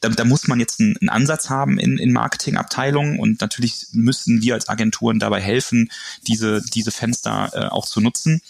da, 0.00 0.08
da 0.08 0.24
muss 0.24 0.46
man 0.46 0.60
jetzt 0.60 0.80
einen, 0.80 0.96
einen 0.98 1.08
Ansatz 1.08 1.50
haben 1.50 1.78
in, 1.78 1.98
in 1.98 2.12
Marketingabteilungen 2.12 3.18
und 3.18 3.40
natürlich 3.40 3.86
müssen 3.92 4.42
wir 4.42 4.54
als 4.54 4.68
Agenturen 4.68 5.18
dabei 5.18 5.40
helfen, 5.40 5.90
diese, 6.26 6.62
diese 6.74 6.90
Fenster 6.90 7.50
äh, 7.54 7.66
auch 7.68 7.86
zu 7.86 8.00
nutzen. 8.00 8.40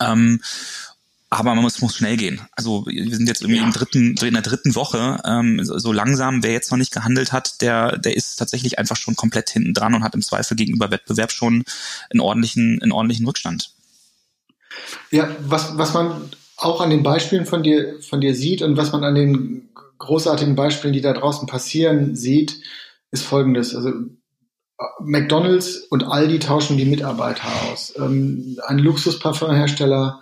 Ähm, 0.00 0.40
aber 1.30 1.54
man 1.54 1.64
muss, 1.64 1.80
muss 1.80 1.96
schnell 1.96 2.16
gehen. 2.16 2.40
Also 2.52 2.86
wir 2.86 3.16
sind 3.16 3.26
jetzt 3.26 3.40
irgendwie 3.40 3.58
ja. 3.58 3.64
im 3.64 3.72
dritten, 3.72 4.14
in 4.16 4.34
der 4.34 4.42
dritten 4.42 4.76
Woche. 4.76 5.20
Ähm, 5.24 5.64
so, 5.64 5.78
so 5.78 5.92
langsam, 5.92 6.44
wer 6.44 6.52
jetzt 6.52 6.70
noch 6.70 6.78
nicht 6.78 6.92
gehandelt 6.92 7.32
hat, 7.32 7.60
der, 7.60 7.98
der 7.98 8.16
ist 8.16 8.36
tatsächlich 8.36 8.78
einfach 8.78 8.96
schon 8.96 9.16
komplett 9.16 9.50
hinten 9.50 9.74
dran 9.74 9.94
und 9.94 10.04
hat 10.04 10.14
im 10.14 10.22
Zweifel 10.22 10.56
gegenüber 10.56 10.92
Wettbewerb 10.92 11.32
schon 11.32 11.64
einen 12.10 12.20
ordentlichen, 12.20 12.80
einen 12.82 12.92
ordentlichen 12.92 13.26
Rückstand. 13.26 13.72
Ja, 15.10 15.28
was, 15.40 15.76
was 15.76 15.92
man 15.92 16.30
auch 16.56 16.80
an 16.80 16.90
den 16.90 17.02
Beispielen 17.02 17.46
von 17.46 17.62
dir, 17.62 18.00
von 18.00 18.20
dir 18.20 18.34
sieht 18.34 18.62
und 18.62 18.76
was 18.76 18.92
man 18.92 19.04
an 19.04 19.14
den 19.14 19.68
großartigen 19.98 20.54
Beispielen, 20.54 20.92
die 20.92 21.00
da 21.00 21.12
draußen 21.12 21.46
passieren, 21.46 22.14
sieht, 22.14 22.60
ist 23.10 23.22
folgendes. 23.24 23.74
Also 23.74 23.90
McDonalds 25.00 25.78
und 25.90 26.04
Aldi 26.04 26.38
tauschen 26.40 26.76
die 26.76 26.84
Mitarbeiter 26.84 27.48
aus. 27.70 27.94
Ähm, 27.96 28.58
ein 28.66 28.78
Luxusparfumhersteller 28.78 30.20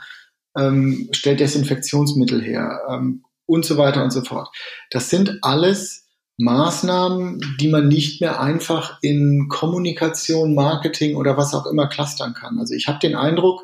ähm, 0.57 1.09
stellt 1.13 1.41
Desinfektionsmittel 1.41 2.43
her 2.43 2.83
ähm, 2.89 3.25
und 3.47 3.65
so 3.65 3.77
weiter 3.77 4.03
und 4.03 4.11
so 4.11 4.23
fort. 4.23 4.49
Das 4.91 5.11
sind 5.11 5.39
alles 5.43 6.07
Maßnahmen, 6.39 7.57
die 7.61 7.69
man 7.69 7.89
nicht 7.89 8.21
mehr 8.21 8.41
einfach 8.41 8.99
in 9.03 9.49
Kommunikation, 9.49 10.55
Marketing 10.55 11.17
oder 11.17 11.37
was 11.37 11.55
auch 11.55 11.67
immer 11.67 11.89
clustern 11.89 12.35
kann. 12.35 12.59
Also 12.59 12.75
ich 12.75 12.89
habe 12.89 12.99
den 12.99 13.15
Eindruck, 13.15 13.63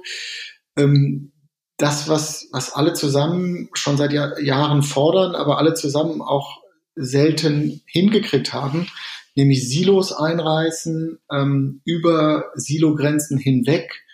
ähm, 0.76 1.32
das, 1.78 2.08
was, 2.08 2.48
was 2.52 2.72
alle 2.72 2.92
zusammen 2.92 3.70
schon 3.72 3.96
seit 3.96 4.12
Jahr, 4.12 4.38
Jahren 4.40 4.82
fordern, 4.82 5.34
aber 5.34 5.58
alle 5.58 5.74
zusammen 5.74 6.20
auch 6.20 6.60
selten 6.96 7.80
hingekriegt 7.86 8.52
haben, 8.52 8.88
nämlich 9.36 9.68
Silos 9.68 10.12
einreißen, 10.12 11.18
ähm, 11.32 11.80
über 11.84 12.46
Silogrenzen 12.56 13.38
hinweg 13.38 14.04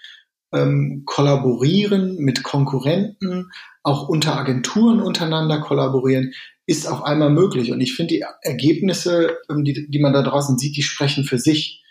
ähm, 0.52 1.04
kollaborieren 1.06 2.16
mit 2.16 2.42
Konkurrenten, 2.42 3.50
auch 3.82 4.08
unter 4.08 4.36
Agenturen 4.36 5.00
untereinander 5.00 5.60
kollaborieren, 5.60 6.34
ist 6.66 6.86
auf 6.86 7.02
einmal 7.02 7.30
möglich. 7.30 7.72
Und 7.72 7.80
ich 7.80 7.94
finde, 7.94 8.14
die 8.14 8.24
Ergebnisse, 8.42 9.38
ähm, 9.50 9.64
die, 9.64 9.90
die 9.90 9.98
man 9.98 10.12
da 10.12 10.22
draußen 10.22 10.58
sieht, 10.58 10.76
die 10.76 10.82
sprechen 10.82 11.24
für 11.24 11.38
sich. 11.38 11.82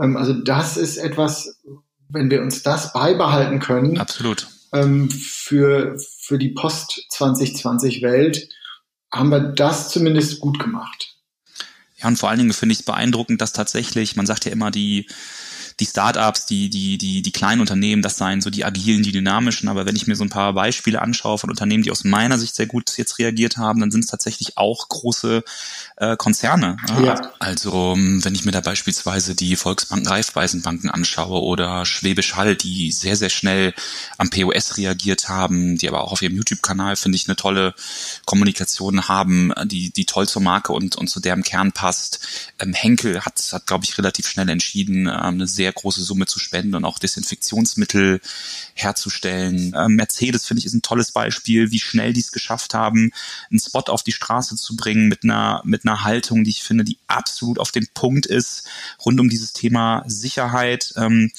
Ähm, 0.00 0.16
also 0.16 0.32
das 0.32 0.76
ist 0.76 0.98
etwas, 0.98 1.60
wenn 2.08 2.30
wir 2.30 2.42
uns 2.42 2.62
das 2.62 2.92
beibehalten 2.92 3.58
können. 3.58 3.98
Absolut 3.98 4.46
ähm, 4.82 5.10
für, 5.10 5.98
für 5.98 6.38
die 6.38 6.50
Post-2020-Welt 6.50 8.48
haben 9.12 9.30
wir 9.30 9.40
das 9.40 9.90
zumindest 9.90 10.40
gut 10.40 10.58
gemacht. 10.58 11.16
Ja, 11.96 12.08
und 12.08 12.18
vor 12.18 12.28
allen 12.28 12.38
Dingen 12.38 12.52
finde 12.52 12.74
ich 12.74 12.80
es 12.80 12.84
beeindruckend, 12.84 13.40
dass 13.40 13.52
tatsächlich, 13.52 14.16
man 14.16 14.26
sagt 14.26 14.44
ja 14.44 14.52
immer, 14.52 14.70
die 14.70 15.06
die 15.78 15.86
Startups, 15.86 16.46
die, 16.46 16.70
die, 16.70 16.96
die, 16.96 17.20
die 17.20 17.32
kleinen 17.32 17.60
Unternehmen, 17.60 18.00
das 18.00 18.16
seien 18.16 18.40
so 18.40 18.48
die 18.48 18.64
agilen, 18.64 19.02
die 19.02 19.12
dynamischen. 19.12 19.68
Aber 19.68 19.84
wenn 19.84 19.96
ich 19.96 20.06
mir 20.06 20.16
so 20.16 20.24
ein 20.24 20.30
paar 20.30 20.54
Beispiele 20.54 21.02
anschaue 21.02 21.36
von 21.36 21.50
Unternehmen, 21.50 21.82
die 21.82 21.90
aus 21.90 22.04
meiner 22.04 22.38
Sicht 22.38 22.54
sehr 22.54 22.66
gut 22.66 22.96
jetzt 22.96 23.18
reagiert 23.18 23.58
haben, 23.58 23.80
dann 23.80 23.90
sind 23.90 24.04
es 24.04 24.10
tatsächlich 24.10 24.56
auch 24.56 24.88
große 24.88 25.44
äh, 25.96 26.16
Konzerne. 26.16 26.78
Ja. 27.02 27.30
Also 27.38 27.94
ähm, 27.94 28.24
wenn 28.24 28.34
ich 28.34 28.46
mir 28.46 28.52
da 28.52 28.60
beispielsweise 28.60 29.34
die 29.34 29.56
Volksbanken, 29.56 30.08
Raiffeisenbanken 30.08 30.88
anschaue 30.88 31.42
oder 31.42 31.84
Schwäbisch 31.84 32.36
Hall, 32.36 32.56
die 32.56 32.90
sehr, 32.90 33.16
sehr 33.16 33.30
schnell 33.30 33.74
am 34.16 34.30
POS 34.30 34.78
reagiert 34.78 35.28
haben, 35.28 35.76
die 35.76 35.88
aber 35.88 36.04
auch 36.04 36.12
auf 36.12 36.22
ihrem 36.22 36.36
YouTube-Kanal, 36.36 36.96
finde 36.96 37.16
ich, 37.16 37.28
eine 37.28 37.36
tolle 37.36 37.74
Kommunikation 38.24 39.08
haben, 39.08 39.52
die, 39.64 39.90
die 39.90 40.06
toll 40.06 40.26
zur 40.26 40.40
Marke 40.40 40.72
und, 40.72 40.96
und 40.96 41.08
zu 41.08 41.20
deren 41.20 41.42
Kern 41.42 41.72
passt. 41.72 42.20
Ähm, 42.58 42.72
Henkel 42.72 43.20
hat, 43.26 43.42
hat 43.52 43.66
glaube 43.66 43.84
ich, 43.84 43.98
relativ 43.98 44.26
schnell 44.26 44.48
entschieden, 44.48 45.06
ähm, 45.06 45.36
eine 45.36 45.46
sehr 45.46 45.65
sehr 45.66 45.72
große 45.72 46.02
Summe 46.04 46.26
zu 46.26 46.38
spenden 46.38 46.76
und 46.76 46.84
auch 46.84 47.00
Desinfektionsmittel 47.00 48.20
herzustellen. 48.74 49.74
Ähm, 49.76 49.96
Mercedes, 49.96 50.46
finde 50.46 50.60
ich, 50.60 50.66
ist 50.66 50.74
ein 50.74 50.82
tolles 50.82 51.10
Beispiel, 51.10 51.72
wie 51.72 51.80
schnell 51.80 52.12
die 52.12 52.20
es 52.20 52.30
geschafft 52.30 52.72
haben, 52.72 53.10
einen 53.50 53.58
Spot 53.58 53.80
auf 53.88 54.04
die 54.04 54.12
Straße 54.12 54.54
zu 54.54 54.76
bringen 54.76 55.08
mit 55.08 55.24
einer, 55.24 55.60
mit 55.64 55.84
einer 55.84 56.04
Haltung, 56.04 56.44
die 56.44 56.50
ich 56.50 56.62
finde, 56.62 56.84
die 56.84 56.98
absolut 57.08 57.58
auf 57.58 57.72
dem 57.72 57.88
Punkt 57.94 58.26
ist, 58.26 58.68
rund 59.04 59.18
um 59.18 59.28
dieses 59.28 59.52
Thema 59.52 60.04
Sicherheit. 60.06 60.92
Ähm, 60.96 61.32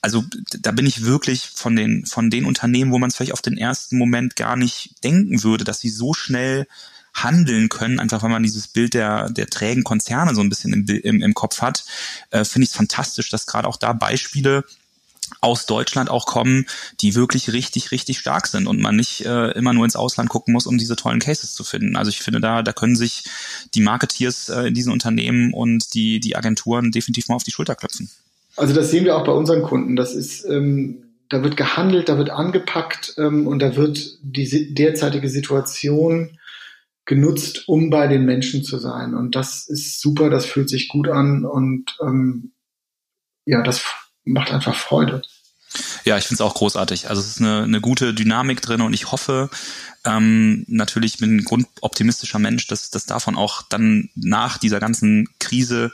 also 0.00 0.24
da 0.60 0.70
bin 0.70 0.86
ich 0.86 1.02
wirklich 1.02 1.48
von 1.48 1.74
den, 1.74 2.06
von 2.06 2.30
den 2.30 2.44
Unternehmen, 2.44 2.92
wo 2.92 3.00
man 3.00 3.10
es 3.10 3.16
vielleicht 3.16 3.32
auf 3.32 3.42
den 3.42 3.58
ersten 3.58 3.98
Moment 3.98 4.36
gar 4.36 4.54
nicht 4.54 5.02
denken 5.02 5.42
würde, 5.42 5.64
dass 5.64 5.80
sie 5.80 5.90
so 5.90 6.14
schnell 6.14 6.68
handeln 7.14 7.68
können, 7.68 8.00
einfach 8.00 8.22
weil 8.22 8.30
man 8.30 8.42
dieses 8.42 8.68
Bild 8.68 8.94
der, 8.94 9.30
der 9.30 9.46
trägen 9.46 9.84
Konzerne 9.84 10.34
so 10.34 10.40
ein 10.40 10.48
bisschen 10.48 10.72
im, 10.72 10.86
im, 10.86 11.22
im 11.22 11.34
Kopf 11.34 11.60
hat, 11.60 11.84
äh, 12.30 12.44
finde 12.44 12.64
ich 12.64 12.70
es 12.70 12.76
fantastisch, 12.76 13.30
dass 13.30 13.46
gerade 13.46 13.68
auch 13.68 13.76
da 13.76 13.92
Beispiele 13.92 14.64
aus 15.40 15.66
Deutschland 15.66 16.10
auch 16.10 16.26
kommen, 16.26 16.66
die 17.00 17.14
wirklich 17.14 17.52
richtig, 17.52 17.90
richtig 17.90 18.18
stark 18.18 18.46
sind 18.46 18.66
und 18.66 18.80
man 18.80 18.96
nicht 18.96 19.24
äh, 19.24 19.50
immer 19.52 19.72
nur 19.72 19.84
ins 19.84 19.96
Ausland 19.96 20.28
gucken 20.28 20.52
muss, 20.52 20.66
um 20.66 20.78
diese 20.78 20.96
tollen 20.96 21.20
Cases 21.20 21.54
zu 21.54 21.64
finden. 21.64 21.96
Also 21.96 22.10
ich 22.10 22.20
finde, 22.20 22.40
da, 22.40 22.62
da 22.62 22.72
können 22.72 22.96
sich 22.96 23.24
die 23.74 23.80
Marketeers 23.80 24.48
äh, 24.50 24.68
in 24.68 24.74
diesen 24.74 24.92
Unternehmen 24.92 25.54
und 25.54 25.94
die, 25.94 26.20
die 26.20 26.36
Agenturen 26.36 26.90
definitiv 26.90 27.28
mal 27.28 27.36
auf 27.36 27.44
die 27.44 27.50
Schulter 27.50 27.74
klopfen. 27.74 28.10
Also 28.56 28.74
das 28.74 28.90
sehen 28.90 29.04
wir 29.04 29.16
auch 29.16 29.24
bei 29.24 29.32
unseren 29.32 29.62
Kunden. 29.62 29.96
Das 29.96 30.14
ist, 30.14 30.44
ähm, 30.44 31.02
da 31.30 31.42
wird 31.42 31.56
gehandelt, 31.56 32.08
da 32.08 32.18
wird 32.18 32.30
angepackt 32.30 33.14
ähm, 33.16 33.46
und 33.46 33.60
da 33.60 33.76
wird 33.76 34.18
die 34.22 34.74
derzeitige 34.74 35.30
Situation 35.30 36.38
genutzt, 37.04 37.64
um 37.66 37.90
bei 37.90 38.06
den 38.06 38.24
Menschen 38.24 38.62
zu 38.64 38.78
sein. 38.78 39.14
Und 39.14 39.34
das 39.34 39.68
ist 39.68 40.00
super, 40.00 40.30
das 40.30 40.46
fühlt 40.46 40.68
sich 40.68 40.88
gut 40.88 41.08
an 41.08 41.44
und 41.44 41.96
ähm, 42.00 42.52
ja, 43.44 43.62
das 43.62 43.82
macht 44.24 44.52
einfach 44.52 44.76
Freude. 44.76 45.22
Ja, 46.04 46.18
ich 46.18 46.24
finde 46.24 46.34
es 46.34 46.40
auch 46.40 46.54
großartig. 46.54 47.08
Also 47.08 47.20
es 47.22 47.28
ist 47.28 47.40
eine, 47.40 47.62
eine 47.62 47.80
gute 47.80 48.12
Dynamik 48.12 48.60
drin 48.60 48.82
und 48.82 48.92
ich 48.92 49.10
hoffe, 49.10 49.48
ähm, 50.04 50.64
natürlich 50.68 51.18
bin 51.18 51.36
ein 51.36 51.44
grundoptimistischer 51.44 52.38
Mensch, 52.38 52.66
dass, 52.66 52.90
dass 52.90 53.06
davon 53.06 53.36
auch 53.36 53.62
dann 53.62 54.10
nach 54.14 54.58
dieser 54.58 54.80
ganzen 54.80 55.28
Krise 55.38 55.92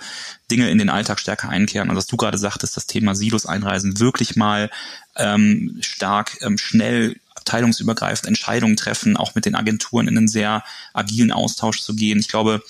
Dinge 0.51 0.71
in 0.71 0.79
den 0.79 0.88
Alltag 0.88 1.21
stärker 1.21 1.49
einkehren. 1.49 1.90
Also 1.90 1.99
was 1.99 2.07
du 2.07 2.16
gerade 2.16 2.38
sagtest, 2.38 2.77
das 2.77 2.87
Thema 2.87 3.14
Silos 3.14 3.47
einreisen, 3.47 4.01
wirklich 4.01 4.35
mal 4.35 4.71
ähm, 5.16 5.79
stark, 5.81 6.38
ähm, 6.40 6.59
schnell 6.59 7.16
abteilungsübergreifend 7.48 8.28
Entscheidungen 8.28 8.76
treffen, 8.76 9.16
auch 9.16 9.34
mit 9.34 9.46
den 9.46 9.54
Agenturen 9.54 10.06
in 10.06 10.18
einen 10.18 10.28
sehr 10.28 10.62
agilen 10.92 11.32
Austausch 11.32 11.80
zu 11.80 11.94
gehen. 11.94 12.18
Ich 12.18 12.28
glaube, 12.28 12.62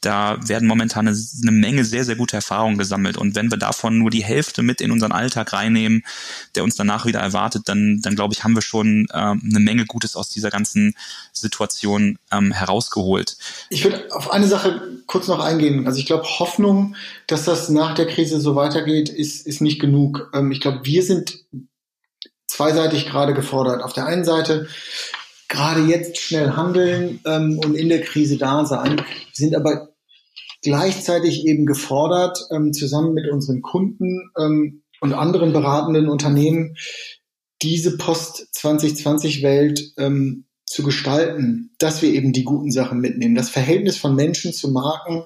da 0.00 0.36
werden 0.46 0.68
momentan 0.68 1.08
eine, 1.08 1.16
eine, 1.42 1.52
Menge 1.52 1.84
sehr, 1.84 2.04
sehr 2.04 2.16
gute 2.16 2.36
Erfahrungen 2.36 2.76
gesammelt. 2.76 3.16
Und 3.16 3.34
wenn 3.34 3.50
wir 3.50 3.58
davon 3.58 3.98
nur 3.98 4.10
die 4.10 4.22
Hälfte 4.22 4.62
mit 4.62 4.80
in 4.80 4.90
unseren 4.90 5.10
Alltag 5.10 5.52
reinnehmen, 5.52 6.04
der 6.54 6.64
uns 6.64 6.76
danach 6.76 7.06
wieder 7.06 7.20
erwartet, 7.20 7.62
dann, 7.66 8.00
dann 8.02 8.14
glaube 8.14 8.34
ich, 8.34 8.44
haben 8.44 8.54
wir 8.54 8.62
schon 8.62 9.06
ähm, 9.12 9.42
eine 9.44 9.58
Menge 9.58 9.86
Gutes 9.86 10.14
aus 10.14 10.28
dieser 10.28 10.50
ganzen 10.50 10.94
Situation 11.32 12.18
ähm, 12.30 12.52
herausgeholt. 12.52 13.36
Ich 13.70 13.84
würde 13.84 14.06
auf 14.10 14.30
eine 14.30 14.46
Sache 14.46 14.82
kurz 15.06 15.28
noch 15.28 15.40
eingehen. 15.40 15.86
Also 15.86 15.98
ich 15.98 16.06
glaube, 16.06 16.24
Hoffnung, 16.24 16.94
dass 17.26 17.44
das 17.44 17.68
nach 17.68 17.94
der 17.94 18.06
Krise 18.06 18.40
so 18.40 18.54
weitergeht, 18.54 19.08
ist, 19.08 19.46
ist 19.46 19.60
nicht 19.60 19.80
genug. 19.80 20.30
Ähm, 20.34 20.52
ich 20.52 20.60
glaube, 20.60 20.80
wir 20.84 21.02
sind 21.02 21.38
zweiseitig 22.56 23.06
gerade 23.06 23.34
gefordert. 23.34 23.82
Auf 23.82 23.92
der 23.92 24.06
einen 24.06 24.24
Seite 24.24 24.66
gerade 25.48 25.82
jetzt 25.82 26.18
schnell 26.18 26.52
handeln 26.52 27.20
ähm, 27.26 27.60
und 27.62 27.74
in 27.74 27.88
der 27.88 28.00
Krise 28.00 28.38
da 28.38 28.64
sein, 28.64 29.02
sind 29.32 29.54
aber 29.54 29.90
gleichzeitig 30.62 31.46
eben 31.46 31.66
gefordert, 31.66 32.38
ähm, 32.50 32.72
zusammen 32.72 33.14
mit 33.14 33.30
unseren 33.30 33.62
Kunden 33.62 34.30
ähm, 34.38 34.82
und 35.00 35.12
anderen 35.12 35.52
beratenden 35.52 36.08
Unternehmen 36.08 36.76
diese 37.62 37.96
Post-2020-Welt 37.96 39.92
ähm, 39.98 40.46
zu 40.64 40.82
gestalten, 40.82 41.74
dass 41.78 42.02
wir 42.02 42.12
eben 42.12 42.32
die 42.32 42.44
guten 42.44 42.72
Sachen 42.72 42.98
mitnehmen. 42.98 43.34
Das 43.34 43.50
Verhältnis 43.50 43.98
von 43.98 44.16
Menschen 44.16 44.52
zu 44.52 44.70
Marken 44.70 45.24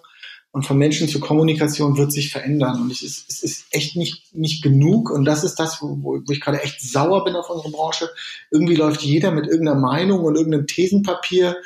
und 0.52 0.66
von 0.66 0.78
Menschen 0.78 1.08
zu 1.08 1.20
Kommunikation 1.20 1.96
wird 1.96 2.12
sich 2.12 2.32
verändern. 2.32 2.82
Und 2.82 2.90
es 2.90 3.02
ist, 3.02 3.28
es 3.28 3.42
ist 3.42 3.66
echt 3.70 3.96
nicht, 3.96 4.34
nicht 4.34 4.62
genug. 4.62 5.10
Und 5.10 5.24
das 5.24 5.44
ist 5.44 5.56
das, 5.56 5.80
wo, 5.80 5.98
wo 6.02 6.32
ich 6.32 6.40
gerade 6.40 6.60
echt 6.60 6.80
sauer 6.80 7.24
bin 7.24 7.36
auf 7.36 7.48
unsere 7.50 7.70
Branche. 7.70 8.10
Irgendwie 8.50 8.74
läuft 8.74 9.02
jeder 9.02 9.30
mit 9.30 9.46
irgendeiner 9.46 9.78
Meinung 9.78 10.24
und 10.24 10.36
irgendeinem 10.36 10.66
Thesenpapier 10.66 11.56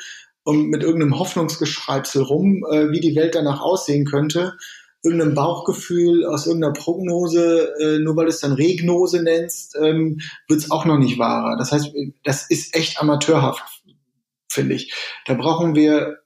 und 0.43 0.69
mit 0.69 0.83
irgendeinem 0.83 1.17
Hoffnungsgeschreibsel 1.17 2.21
rum, 2.21 2.63
äh, 2.71 2.91
wie 2.91 2.99
die 2.99 3.15
Welt 3.15 3.33
danach 3.33 3.61
aussehen 3.61 4.05
könnte. 4.05 4.53
Irgendeinem 5.01 5.33
Bauchgefühl 5.33 6.23
aus 6.25 6.45
irgendeiner 6.45 6.73
Prognose, 6.73 7.73
äh, 7.79 7.99
nur 7.99 8.15
weil 8.15 8.25
du 8.25 8.31
es 8.31 8.39
dann 8.39 8.53
Regnose 8.53 9.23
nennst, 9.23 9.75
ähm, 9.81 10.19
wird 10.47 10.59
es 10.59 10.69
auch 10.69 10.85
noch 10.85 10.99
nicht 10.99 11.17
wahrer. 11.17 11.57
Das 11.57 11.71
heißt, 11.71 11.91
das 12.23 12.49
ist 12.49 12.75
echt 12.75 13.01
amateurhaft, 13.01 13.63
finde 14.47 14.75
ich. 14.75 14.93
Da 15.25 15.33
brauchen 15.33 15.73
wir 15.73 16.19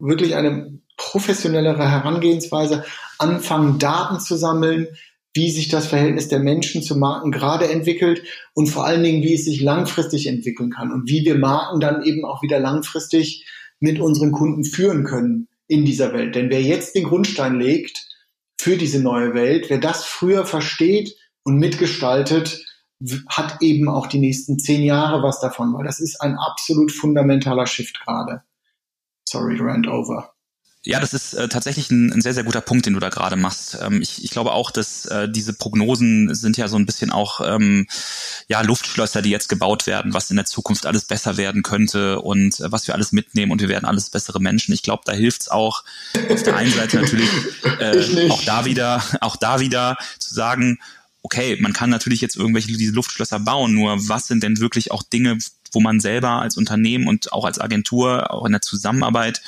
wirklich 0.00 0.34
eine 0.34 0.81
professionellere 0.96 1.90
Herangehensweise, 1.90 2.84
anfangen, 3.18 3.78
Daten 3.78 4.20
zu 4.20 4.36
sammeln, 4.36 4.88
wie 5.34 5.50
sich 5.50 5.68
das 5.68 5.86
Verhältnis 5.86 6.28
der 6.28 6.40
Menschen 6.40 6.82
zu 6.82 6.96
Marken 6.96 7.32
gerade 7.32 7.70
entwickelt 7.70 8.22
und 8.54 8.66
vor 8.66 8.84
allen 8.84 9.02
Dingen, 9.02 9.22
wie 9.22 9.34
es 9.34 9.44
sich 9.44 9.60
langfristig 9.62 10.26
entwickeln 10.26 10.70
kann 10.70 10.92
und 10.92 11.08
wie 11.08 11.24
wir 11.24 11.36
Marken 11.36 11.80
dann 11.80 12.02
eben 12.02 12.24
auch 12.24 12.42
wieder 12.42 12.58
langfristig 12.58 13.46
mit 13.80 13.98
unseren 13.98 14.32
Kunden 14.32 14.64
führen 14.64 15.04
können 15.04 15.48
in 15.66 15.84
dieser 15.84 16.12
Welt. 16.12 16.34
Denn 16.34 16.50
wer 16.50 16.62
jetzt 16.62 16.94
den 16.94 17.04
Grundstein 17.04 17.58
legt 17.58 18.06
für 18.60 18.76
diese 18.76 19.00
neue 19.00 19.34
Welt, 19.34 19.70
wer 19.70 19.78
das 19.78 20.04
früher 20.04 20.44
versteht 20.44 21.16
und 21.44 21.56
mitgestaltet, 21.56 22.64
hat 23.28 23.62
eben 23.62 23.88
auch 23.88 24.06
die 24.06 24.20
nächsten 24.20 24.58
zehn 24.58 24.82
Jahre 24.82 25.22
was 25.22 25.40
davon, 25.40 25.74
weil 25.74 25.84
das 25.84 25.98
ist 25.98 26.20
ein 26.20 26.36
absolut 26.36 26.92
fundamentaler 26.92 27.66
Shift 27.66 28.00
gerade. 28.04 28.42
Sorry, 29.24 29.56
rant 29.58 29.88
over. 29.88 30.34
Ja, 30.84 30.98
das 30.98 31.14
ist 31.14 31.34
äh, 31.34 31.48
tatsächlich 31.48 31.92
ein, 31.92 32.12
ein 32.12 32.20
sehr, 32.22 32.34
sehr 32.34 32.42
guter 32.42 32.60
Punkt, 32.60 32.86
den 32.86 32.94
du 32.94 32.98
da 32.98 33.08
gerade 33.08 33.36
machst. 33.36 33.78
Ähm, 33.80 34.02
ich, 34.02 34.24
ich 34.24 34.30
glaube 34.30 34.50
auch, 34.50 34.72
dass 34.72 35.06
äh, 35.06 35.28
diese 35.28 35.52
Prognosen 35.52 36.34
sind 36.34 36.56
ja 36.56 36.66
so 36.66 36.76
ein 36.76 36.86
bisschen 36.86 37.12
auch 37.12 37.40
ähm, 37.40 37.86
ja, 38.48 38.62
Luftschlösser, 38.62 39.22
die 39.22 39.30
jetzt 39.30 39.48
gebaut 39.48 39.86
werden, 39.86 40.12
was 40.12 40.30
in 40.30 40.36
der 40.36 40.44
Zukunft 40.44 40.84
alles 40.84 41.04
besser 41.04 41.36
werden 41.36 41.62
könnte 41.62 42.20
und 42.20 42.58
äh, 42.58 42.72
was 42.72 42.88
wir 42.88 42.94
alles 42.94 43.12
mitnehmen 43.12 43.52
und 43.52 43.60
wir 43.60 43.68
werden 43.68 43.84
alles 43.84 44.10
bessere 44.10 44.40
Menschen. 44.40 44.74
Ich 44.74 44.82
glaube, 44.82 45.04
da 45.06 45.12
hilft's 45.12 45.48
auch 45.48 45.84
auf 46.28 46.42
der 46.42 46.56
einen 46.56 46.72
Seite 46.72 47.00
natürlich 47.00 47.30
äh, 47.78 48.28
auch 48.30 48.42
da 48.42 48.64
wieder, 48.64 49.04
auch 49.20 49.36
da 49.36 49.60
wieder 49.60 49.96
zu 50.18 50.34
sagen, 50.34 50.80
okay, 51.22 51.56
man 51.60 51.72
kann 51.72 51.90
natürlich 51.90 52.20
jetzt 52.20 52.34
irgendwelche 52.34 52.72
diese 52.72 52.92
Luftschlösser 52.92 53.38
bauen, 53.38 53.72
nur 53.72 54.08
was 54.08 54.26
sind 54.26 54.42
denn 54.42 54.58
wirklich 54.58 54.90
auch 54.90 55.04
Dinge, 55.04 55.38
wo 55.72 55.80
man 55.80 56.00
selber 56.00 56.42
als 56.42 56.56
Unternehmen 56.56 57.08
und 57.08 57.32
auch 57.32 57.44
als 57.44 57.58
Agentur, 57.58 58.30
auch 58.30 58.44
in 58.44 58.52
der 58.52 58.60
Zusammenarbeit 58.60 59.42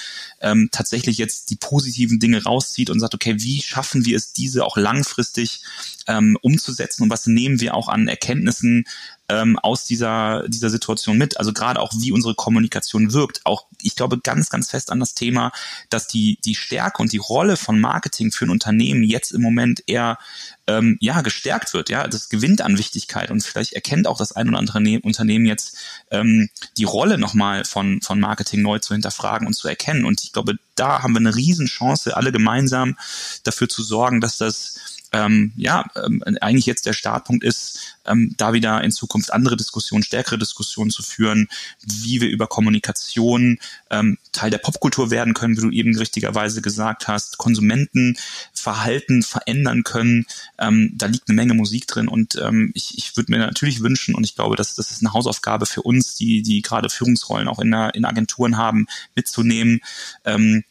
ähm, 0.44 0.68
tatsächlich 0.70 1.16
jetzt 1.16 1.50
die 1.50 1.56
positiven 1.56 2.20
Dinge 2.20 2.44
rauszieht 2.44 2.90
und 2.90 3.00
sagt, 3.00 3.14
okay, 3.14 3.36
wie 3.38 3.62
schaffen 3.62 4.04
wir 4.04 4.16
es, 4.16 4.32
diese 4.34 4.64
auch 4.64 4.76
langfristig 4.76 5.62
ähm, 6.06 6.36
umzusetzen 6.42 7.02
und 7.02 7.10
was 7.10 7.26
nehmen 7.26 7.60
wir 7.60 7.74
auch 7.74 7.88
an 7.88 8.08
Erkenntnissen 8.08 8.84
ähm, 9.30 9.58
aus 9.58 9.84
dieser, 9.84 10.46
dieser 10.48 10.68
Situation 10.68 11.16
mit. 11.16 11.38
Also 11.38 11.54
gerade 11.54 11.80
auch, 11.80 11.92
wie 11.96 12.12
unsere 12.12 12.34
Kommunikation 12.34 13.14
wirkt. 13.14 13.40
Auch 13.44 13.66
ich 13.84 13.96
glaube 13.96 14.18
ganz, 14.18 14.50
ganz 14.50 14.70
fest 14.70 14.90
an 14.90 15.00
das 15.00 15.14
Thema, 15.14 15.52
dass 15.90 16.06
die, 16.06 16.38
die 16.44 16.54
Stärke 16.54 17.02
und 17.02 17.12
die 17.12 17.18
Rolle 17.18 17.56
von 17.56 17.80
Marketing 17.80 18.32
für 18.32 18.46
ein 18.46 18.50
Unternehmen 18.50 19.02
jetzt 19.02 19.32
im 19.32 19.42
Moment 19.42 19.82
eher 19.86 20.18
ähm, 20.66 20.96
ja, 21.00 21.20
gestärkt 21.20 21.74
wird. 21.74 21.90
Ja, 21.90 22.08
das 22.08 22.28
gewinnt 22.28 22.62
an 22.62 22.78
Wichtigkeit 22.78 23.30
und 23.30 23.44
vielleicht 23.44 23.74
erkennt 23.74 24.06
auch 24.06 24.18
das 24.18 24.32
ein 24.32 24.48
oder 24.48 24.58
andere 24.58 24.80
ne 24.80 25.00
Unternehmen 25.00 25.46
jetzt 25.46 25.76
ähm, 26.10 26.48
die 26.78 26.84
Rolle 26.84 27.18
nochmal 27.18 27.64
von, 27.64 28.00
von 28.00 28.18
Marketing 28.18 28.62
neu 28.62 28.78
zu 28.78 28.94
hinterfragen 28.94 29.46
und 29.46 29.54
zu 29.54 29.68
erkennen. 29.68 30.04
Und 30.04 30.22
ich 30.22 30.32
glaube, 30.32 30.54
da 30.74 31.02
haben 31.02 31.12
wir 31.12 31.20
eine 31.20 31.36
Riesenchance, 31.36 32.16
alle 32.16 32.32
gemeinsam 32.32 32.96
dafür 33.44 33.68
zu 33.68 33.82
sorgen, 33.82 34.20
dass 34.20 34.38
das 34.38 34.93
ähm, 35.14 35.52
ja, 35.56 35.84
ähm, 35.94 36.22
eigentlich 36.40 36.66
jetzt 36.66 36.86
der 36.86 36.92
Startpunkt 36.92 37.44
ist, 37.44 37.94
ähm, 38.04 38.34
da 38.36 38.52
wieder 38.52 38.82
in 38.82 38.90
Zukunft 38.90 39.32
andere 39.32 39.56
Diskussionen, 39.56 40.02
stärkere 40.02 40.38
Diskussionen 40.38 40.90
zu 40.90 41.04
führen, 41.04 41.48
wie 41.86 42.20
wir 42.20 42.28
über 42.28 42.48
Kommunikation 42.48 43.58
ähm, 43.90 44.18
Teil 44.32 44.50
der 44.50 44.58
Popkultur 44.58 45.12
werden 45.12 45.32
können, 45.32 45.56
wie 45.56 45.60
du 45.60 45.70
eben 45.70 45.96
richtigerweise 45.96 46.62
gesagt 46.62 47.06
hast, 47.06 47.38
Konsumentenverhalten 47.38 49.22
verändern 49.22 49.84
können. 49.84 50.26
Ähm, 50.58 50.90
da 50.96 51.06
liegt 51.06 51.28
eine 51.28 51.36
Menge 51.36 51.54
Musik 51.54 51.86
drin 51.86 52.08
und 52.08 52.34
ähm, 52.42 52.72
ich, 52.74 52.98
ich 52.98 53.16
würde 53.16 53.30
mir 53.30 53.38
natürlich 53.38 53.82
wünschen 53.82 54.16
und 54.16 54.24
ich 54.24 54.34
glaube, 54.34 54.56
dass 54.56 54.74
das 54.74 54.90
ist 54.90 55.00
eine 55.00 55.12
Hausaufgabe 55.12 55.66
für 55.66 55.82
uns, 55.82 56.16
die, 56.16 56.42
die 56.42 56.60
gerade 56.60 56.90
Führungsrollen 56.90 57.46
auch 57.46 57.60
in, 57.60 57.70
der, 57.70 57.94
in 57.94 58.04
Agenturen 58.04 58.56
haben, 58.56 58.88
mitzunehmen. 59.14 59.80
Ähm, 60.24 60.64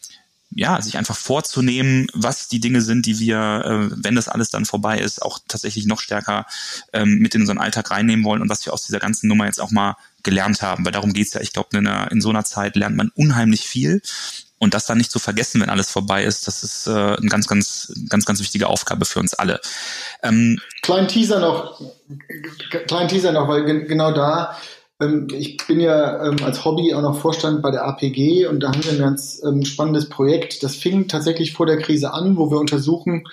ja, 0.55 0.81
sich 0.81 0.97
einfach 0.97 1.15
vorzunehmen, 1.15 2.07
was 2.13 2.47
die 2.47 2.59
Dinge 2.59 2.81
sind, 2.81 3.05
die 3.05 3.19
wir, 3.19 3.37
äh, 3.37 3.95
wenn 4.03 4.15
das 4.15 4.27
alles 4.29 4.49
dann 4.49 4.65
vorbei 4.65 4.99
ist, 4.99 5.21
auch 5.21 5.39
tatsächlich 5.47 5.85
noch 5.85 5.99
stärker 5.99 6.45
ähm, 6.93 7.19
mit 7.19 7.35
in 7.35 7.41
unseren 7.41 7.57
Alltag 7.57 7.91
reinnehmen 7.91 8.25
wollen 8.25 8.41
und 8.41 8.49
was 8.49 8.65
wir 8.65 8.73
aus 8.73 8.85
dieser 8.85 8.99
ganzen 8.99 9.27
Nummer 9.27 9.45
jetzt 9.45 9.61
auch 9.61 9.71
mal 9.71 9.95
gelernt 10.21 10.61
haben. 10.61 10.85
Weil 10.85 10.91
darum 10.91 11.13
geht's 11.13 11.33
ja, 11.33 11.41
ich 11.41 11.53
glaube, 11.53 11.77
in, 11.77 11.85
in 11.85 12.21
so 12.21 12.29
einer 12.29 12.45
Zeit 12.45 12.75
lernt 12.75 12.95
man 12.95 13.11
unheimlich 13.15 13.61
viel. 13.61 14.01
Und 14.59 14.73
das 14.73 14.85
dann 14.85 14.97
nicht 14.97 15.11
zu 15.11 15.19
vergessen, 15.19 15.59
wenn 15.59 15.69
alles 15.69 15.91
vorbei 15.91 16.23
ist, 16.23 16.47
das 16.47 16.63
ist 16.63 16.87
äh, 16.87 16.91
eine 16.91 17.27
ganz, 17.27 17.47
ganz, 17.47 17.91
ganz, 18.07 18.23
ganz 18.23 18.39
wichtige 18.39 18.67
Aufgabe 18.67 19.03
für 19.03 19.19
uns 19.19 19.33
alle. 19.33 19.59
Ähm, 20.21 20.57
kleinen 20.81 21.09
Teaser 21.09 21.41
noch, 21.41 21.81
kleinen 22.87 23.09
Teaser 23.09 23.33
noch, 23.33 23.49
weil 23.49 23.65
genau 23.65 24.13
da 24.13 24.57
ich 24.99 25.57
bin 25.67 25.79
ja 25.79 26.27
ähm, 26.27 26.37
als 26.43 26.65
Hobby 26.65 26.93
auch 26.93 27.01
noch 27.01 27.19
Vorstand 27.19 27.61
bei 27.61 27.71
der 27.71 27.85
APG 27.85 28.45
und 28.47 28.61
da 28.61 28.69
haben 28.69 28.83
wir 28.83 28.91
ein 28.91 28.99
ganz 28.99 29.41
ähm, 29.45 29.65
spannendes 29.65 30.09
Projekt. 30.09 30.63
Das 30.63 30.75
fing 30.75 31.07
tatsächlich 31.07 31.53
vor 31.53 31.65
der 31.65 31.77
Krise 31.77 32.13
an, 32.13 32.37
wo 32.37 32.51
wir 32.51 32.59
untersuchen, 32.59 33.25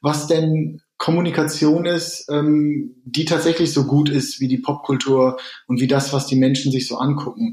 was 0.00 0.26
denn 0.26 0.82
Kommunikation 0.96 1.86
ist, 1.86 2.28
die 2.28 3.24
tatsächlich 3.24 3.72
so 3.72 3.84
gut 3.84 4.08
ist 4.08 4.40
wie 4.40 4.48
die 4.48 4.58
Popkultur 4.58 5.38
und 5.68 5.80
wie 5.80 5.86
das, 5.86 6.12
was 6.12 6.26
die 6.26 6.34
Menschen 6.34 6.72
sich 6.72 6.88
so 6.88 6.98
angucken. 6.98 7.52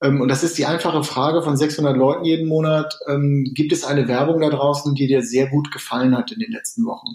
und 0.00 0.26
das 0.26 0.42
ist 0.42 0.58
die 0.58 0.66
einfache 0.66 1.04
Frage 1.04 1.42
von 1.42 1.56
600 1.56 1.96
Leuten 1.96 2.24
jeden 2.24 2.48
Monat. 2.48 2.98
gibt 3.54 3.72
es 3.72 3.84
eine 3.84 4.08
Werbung 4.08 4.40
da 4.40 4.50
draußen, 4.50 4.96
die 4.96 5.06
dir 5.06 5.22
sehr 5.22 5.46
gut 5.46 5.70
gefallen 5.70 6.16
hat 6.16 6.32
in 6.32 6.40
den 6.40 6.50
letzten 6.50 6.84
Wochen? 6.84 7.14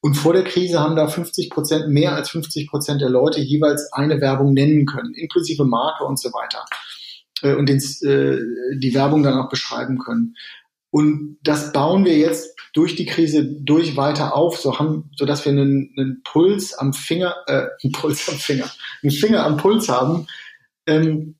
Und 0.00 0.14
vor 0.14 0.32
der 0.32 0.44
Krise 0.44 0.80
haben 0.80 0.96
da 0.96 1.08
50 1.08 1.50
Prozent, 1.50 1.88
mehr 1.88 2.14
als 2.14 2.30
50 2.30 2.68
Prozent 2.68 3.00
der 3.00 3.10
Leute 3.10 3.40
jeweils 3.40 3.92
eine 3.92 4.20
Werbung 4.20 4.52
nennen 4.52 4.86
können, 4.86 5.14
inklusive 5.14 5.64
Marke 5.64 6.04
und 6.04 6.18
so 6.18 6.32
weiter. 6.32 6.64
Äh, 7.42 7.54
und 7.54 7.68
den, 7.68 7.78
äh, 7.78 8.78
die 8.78 8.94
Werbung 8.94 9.22
dann 9.22 9.38
auch 9.38 9.48
beschreiben 9.48 9.98
können. 9.98 10.36
Und 10.90 11.38
das 11.42 11.72
bauen 11.72 12.04
wir 12.04 12.16
jetzt 12.16 12.56
durch 12.72 12.94
die 12.96 13.06
Krise 13.06 13.44
durch 13.44 13.96
weiter 13.96 14.34
auf, 14.34 14.58
so 14.58 14.78
haben, 14.78 15.10
so 15.16 15.26
dass 15.26 15.44
wir 15.44 15.52
einen, 15.52 15.92
einen 15.96 16.22
Puls 16.24 16.74
am 16.74 16.92
Finger, 16.92 17.34
äh, 17.46 17.66
einen 17.82 17.92
Puls 17.92 18.28
am 18.28 18.36
Finger, 18.36 18.70
einen 19.02 19.12
Finger 19.12 19.44
am 19.44 19.56
Puls 19.56 19.88
haben, 19.88 20.26
ähm, 20.86 21.36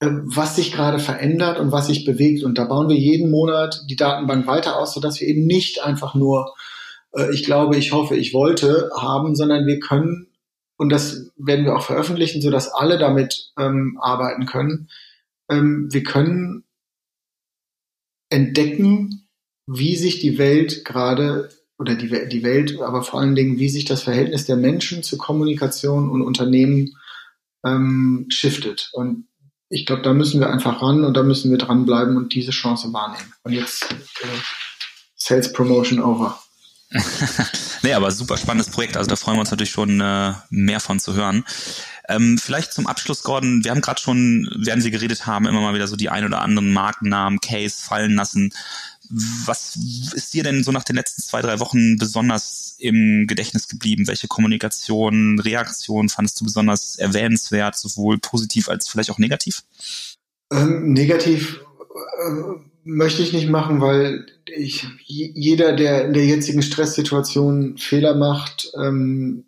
äh, 0.00 0.08
was 0.10 0.56
sich 0.56 0.72
gerade 0.72 0.98
verändert 0.98 1.58
und 1.58 1.72
was 1.72 1.88
sich 1.88 2.04
bewegt. 2.04 2.44
Und 2.44 2.56
da 2.56 2.64
bauen 2.64 2.88
wir 2.88 2.96
jeden 2.96 3.30
Monat 3.30 3.82
die 3.88 3.96
Datenbank 3.96 4.46
weiter 4.46 4.78
aus, 4.78 4.94
so 4.94 5.00
dass 5.00 5.20
wir 5.20 5.28
eben 5.28 5.46
nicht 5.46 5.82
einfach 5.82 6.14
nur 6.14 6.54
äh, 7.16 7.32
ich 7.32 7.44
glaube, 7.44 7.76
ich 7.76 7.92
hoffe, 7.92 8.16
ich 8.16 8.34
wollte 8.34 8.90
haben, 8.96 9.34
sondern 9.34 9.66
wir 9.66 9.80
können, 9.80 10.28
und 10.76 10.90
das 10.90 11.30
werden 11.36 11.64
wir 11.64 11.76
auch 11.76 11.84
veröffentlichen, 11.84 12.42
so 12.42 12.50
dass 12.50 12.68
alle 12.68 12.98
damit 12.98 13.52
ähm, 13.58 13.98
arbeiten 14.00 14.46
können, 14.46 14.88
ähm, 15.50 15.88
wir 15.90 16.02
können 16.02 16.64
entdecken, 18.30 19.28
wie 19.66 19.96
sich 19.96 20.20
die 20.20 20.38
Welt 20.38 20.84
gerade 20.84 21.50
oder 21.78 21.94
die, 21.94 22.28
die 22.28 22.42
Welt, 22.42 22.80
aber 22.80 23.02
vor 23.02 23.20
allen 23.20 23.34
Dingen, 23.34 23.58
wie 23.58 23.68
sich 23.68 23.84
das 23.84 24.02
Verhältnis 24.02 24.44
der 24.44 24.56
Menschen 24.56 25.02
zu 25.02 25.16
Kommunikation 25.16 26.10
und 26.10 26.22
Unternehmen 26.22 26.94
ähm, 27.64 28.26
shiftet. 28.28 28.90
Und 28.92 29.26
ich 29.68 29.86
glaube, 29.86 30.02
da 30.02 30.12
müssen 30.12 30.40
wir 30.40 30.50
einfach 30.50 30.82
ran 30.82 31.04
und 31.04 31.16
da 31.16 31.22
müssen 31.22 31.50
wir 31.50 31.58
dranbleiben 31.58 32.16
und 32.16 32.34
diese 32.34 32.50
Chance 32.50 32.92
wahrnehmen. 32.92 33.32
Und 33.44 33.52
jetzt 33.52 33.90
äh, 33.90 34.26
Sales 35.14 35.52
Promotion 35.52 36.00
over. 36.00 36.38
nee, 37.82 37.92
aber 37.92 38.10
super 38.10 38.36
spannendes 38.36 38.70
Projekt. 38.70 38.96
Also 38.96 39.08
da 39.08 39.16
freuen 39.16 39.36
wir 39.36 39.40
uns 39.40 39.50
natürlich 39.50 39.70
schon 39.70 40.00
äh, 40.00 40.32
mehr 40.50 40.80
von 40.80 40.98
zu 40.98 41.14
hören. 41.14 41.44
Ähm, 42.08 42.38
vielleicht 42.38 42.72
zum 42.72 42.88
Abschluss, 42.88 43.22
Gordon, 43.22 43.62
wir 43.62 43.70
haben 43.70 43.80
gerade 43.80 44.00
schon, 44.00 44.50
während 44.58 44.82
wir 44.82 44.90
geredet 44.90 45.26
haben, 45.26 45.46
immer 45.46 45.60
mal 45.60 45.74
wieder 45.74 45.86
so 45.86 45.94
die 45.94 46.08
ein 46.08 46.24
oder 46.24 46.42
anderen 46.42 46.72
Markennamen, 46.72 47.40
Case 47.40 47.84
fallen 47.84 48.14
lassen. 48.14 48.52
Was 49.08 49.76
ist 50.14 50.34
dir 50.34 50.42
denn 50.42 50.64
so 50.64 50.72
nach 50.72 50.84
den 50.84 50.96
letzten 50.96 51.22
zwei, 51.22 51.40
drei 51.40 51.60
Wochen 51.60 51.96
besonders 51.96 52.76
im 52.78 53.26
Gedächtnis 53.26 53.68
geblieben? 53.68 54.08
Welche 54.08 54.28
Kommunikation, 54.28 55.38
Reaktion 55.38 56.08
fandest 56.08 56.40
du 56.40 56.44
besonders 56.44 56.96
erwähnenswert, 56.96 57.76
sowohl 57.76 58.18
positiv 58.18 58.68
als 58.68 58.88
vielleicht 58.88 59.10
auch 59.10 59.18
negativ? 59.18 59.62
Ähm, 60.52 60.92
negativ 60.92 61.60
äh, 62.24 62.69
möchte 62.84 63.22
ich 63.22 63.32
nicht 63.32 63.48
machen, 63.48 63.80
weil 63.80 64.26
ich, 64.46 64.86
jeder, 65.06 65.72
der 65.72 66.06
in 66.06 66.12
der 66.12 66.24
jetzigen 66.24 66.62
Stresssituation 66.62 67.76
Fehler 67.78 68.14
macht, 68.14 68.72
ähm, 68.76 69.44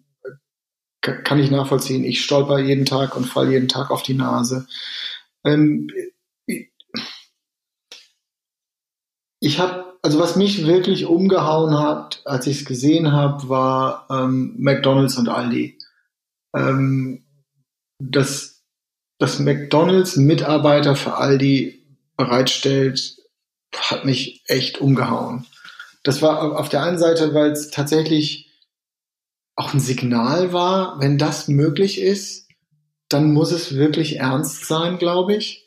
kann 1.01 1.39
ich 1.41 1.51
nachvollziehen. 1.51 2.05
Ich 2.05 2.23
stolper 2.23 2.59
jeden 2.59 2.85
Tag 2.85 3.17
und 3.17 3.25
fall 3.25 3.51
jeden 3.51 3.69
Tag 3.69 3.91
auf 3.91 4.03
die 4.03 4.15
Nase. 4.15 4.67
Ähm, 5.45 5.91
ich 9.41 9.59
habe, 9.59 9.99
also 10.03 10.21
was 10.21 10.37
mich 10.37 10.67
wirklich 10.67 11.07
umgehauen 11.07 11.77
hat, 11.77 12.23
als 12.25 12.47
ich 12.47 12.61
es 12.61 12.65
gesehen 12.65 13.11
habe, 13.11 13.49
war 13.49 14.07
ähm, 14.11 14.55
McDonald's 14.59 15.19
und 15.19 15.29
Aldi. 15.29 15.79
Ähm, 16.55 17.25
dass, 17.99 18.63
dass 19.19 19.41
McDonald's 19.41 20.17
Mitarbeiter 20.17 20.95
für 20.95 21.17
Aldi 21.17 21.85
bereitstellt, 22.17 23.22
hat 23.77 24.05
mich 24.05 24.43
echt 24.47 24.81
umgehauen. 24.81 25.47
Das 26.03 26.23
war 26.23 26.59
auf 26.59 26.69
der 26.69 26.83
einen 26.83 26.99
Seite, 26.99 27.35
weil 27.35 27.53
es 27.53 27.71
tatsächlich 27.71 28.51
auch 29.55 29.75
ein 29.75 29.81
Signal 29.81 30.53
war, 30.53 30.99
wenn 31.01 31.19
das 31.19 31.49
möglich 31.49 32.01
ist, 32.01 32.49
dann 33.09 33.33
muss 33.33 33.53
es 33.53 33.77
wirklich 33.77 34.17
ernst 34.17 34.67
sein, 34.67 34.99
glaube 34.99 35.35
ich. 35.35 35.67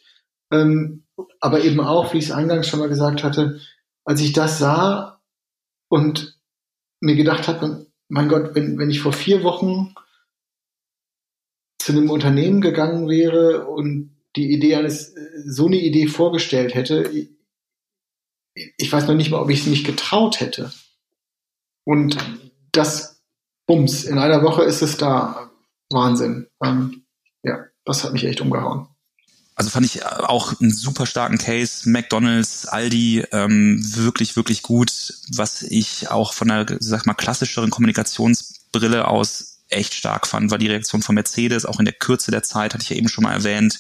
Ähm, 0.52 1.06
aber 1.40 1.64
eben 1.64 1.80
auch, 1.80 2.14
wie 2.14 2.18
ich 2.18 2.26
es 2.26 2.32
eingangs 2.32 2.68
schon 2.68 2.80
mal 2.80 2.90
gesagt 2.90 3.24
hatte, 3.24 3.60
als 4.04 4.22
ich 4.22 4.34
das 4.34 4.60
sah 4.60 5.22
und 5.90 6.40
mir 7.00 7.16
gedacht 7.16 7.48
habe, 7.48 7.88
mein 8.08 8.28
Gott, 8.28 8.56
wenn, 8.56 8.78
wenn 8.78 8.90
ich 8.90 9.00
vor 9.00 9.14
vier 9.14 9.44
Wochen 9.44 9.94
zu 11.80 11.92
einem 11.92 12.10
Unternehmen 12.10 12.62
gegangen 12.62 13.08
wäre 13.08 13.68
und 13.68 14.16
die 14.36 14.52
Idee 14.52 14.76
eines, 14.76 15.14
so 15.46 15.68
eine 15.68 15.78
Idee 15.78 16.08
vorgestellt 16.08 16.74
hätte, 16.74 17.10
ich, 18.56 18.92
weiß 18.92 19.08
noch 19.08 19.16
nicht 19.16 19.32
mal, 19.32 19.42
ob 19.42 19.50
ich 19.50 19.62
es 19.62 19.68
nicht 19.68 19.86
getraut 19.86 20.40
hätte. 20.40 20.72
Und 21.84 22.18
das, 22.72 23.22
bums, 23.68 24.04
in 24.04 24.18
einer 24.18 24.44
Woche 24.44 24.64
ist 24.64 24.82
es 24.82 24.98
da. 24.98 25.52
Wahnsinn. 25.92 26.48
Ähm, 26.64 27.06
ja, 27.44 27.66
das 27.86 28.04
hat 28.04 28.14
mich 28.14 28.26
echt 28.26 28.42
umgehauen 28.42 28.88
also 29.56 29.70
fand 29.70 29.86
ich 29.86 30.06
auch 30.06 30.60
einen 30.60 30.74
super 30.74 31.06
starken 31.06 31.38
Case. 31.38 31.90
McDonald's, 31.90 32.66
Aldi, 32.66 33.26
ähm, 33.32 33.82
wirklich, 33.96 34.36
wirklich 34.36 34.62
gut. 34.62 35.14
Was 35.34 35.64
ich 35.64 36.10
auch 36.12 36.34
von 36.34 36.50
der, 36.50 36.66
sag 36.80 37.06
mal, 37.06 37.14
klassischeren 37.14 37.70
Kommunikationsbrille 37.70 39.08
aus 39.08 39.60
echt 39.70 39.94
stark 39.94 40.28
fand, 40.28 40.52
war 40.52 40.58
die 40.58 40.68
Reaktion 40.68 41.02
von 41.02 41.16
Mercedes, 41.16 41.66
auch 41.66 41.80
in 41.80 41.86
der 41.86 41.94
Kürze 41.94 42.32
der 42.32 42.44
Zeit, 42.44 42.74
hatte 42.74 42.84
ich 42.84 42.90
ja 42.90 42.98
eben 42.98 43.08
schon 43.08 43.24
mal 43.24 43.34
erwähnt. 43.34 43.80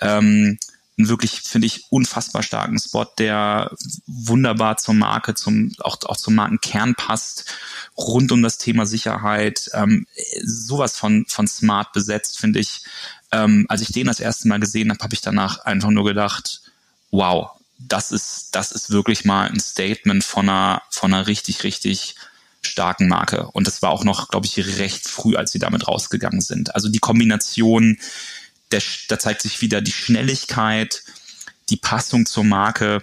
Ähm, 0.00 0.58
einen 1.02 1.08
wirklich, 1.08 1.42
finde 1.42 1.66
ich, 1.66 1.84
unfassbar 1.90 2.42
starken 2.42 2.78
Spot, 2.78 3.06
der 3.18 3.70
wunderbar 4.06 4.76
zur 4.76 4.94
Marke, 4.94 5.34
zum, 5.34 5.72
auch, 5.80 5.98
auch 6.04 6.16
zum 6.16 6.34
Markenkern 6.34 6.94
passt, 6.94 7.54
rund 7.96 8.32
um 8.32 8.42
das 8.42 8.58
Thema 8.58 8.86
Sicherheit, 8.86 9.70
ähm, 9.74 10.06
sowas 10.42 10.96
von, 10.96 11.26
von 11.28 11.46
smart 11.46 11.92
besetzt, 11.92 12.38
finde 12.38 12.60
ich 12.60 12.82
ähm, 13.32 13.66
als 13.68 13.80
ich 13.80 13.88
den 13.88 14.06
das 14.06 14.20
erste 14.20 14.46
Mal 14.46 14.60
gesehen 14.60 14.90
habe, 14.90 15.02
habe 15.02 15.14
ich 15.14 15.22
danach 15.22 15.64
einfach 15.64 15.90
nur 15.90 16.04
gedacht, 16.04 16.60
wow, 17.10 17.50
das 17.78 18.12
ist, 18.12 18.50
das 18.52 18.70
ist 18.70 18.90
wirklich 18.90 19.24
mal 19.24 19.48
ein 19.48 19.58
Statement 19.58 20.22
von 20.22 20.48
einer, 20.48 20.82
von 20.90 21.12
einer 21.12 21.26
richtig, 21.26 21.64
richtig 21.64 22.14
starken 22.60 23.08
Marke. 23.08 23.48
Und 23.48 23.66
das 23.66 23.82
war 23.82 23.90
auch 23.90 24.04
noch, 24.04 24.28
glaube 24.28 24.46
ich, 24.46 24.78
recht 24.78 25.08
früh, 25.08 25.34
als 25.34 25.50
sie 25.50 25.58
damit 25.58 25.88
rausgegangen 25.88 26.40
sind. 26.40 26.74
Also 26.74 26.88
die 26.88 27.00
Kombination, 27.00 27.98
der, 28.72 28.82
da 29.08 29.18
zeigt 29.18 29.42
sich 29.42 29.60
wieder 29.60 29.80
die 29.80 29.92
Schnelligkeit, 29.92 31.02
die 31.68 31.76
Passung 31.76 32.26
zur 32.26 32.44
Marke 32.44 33.02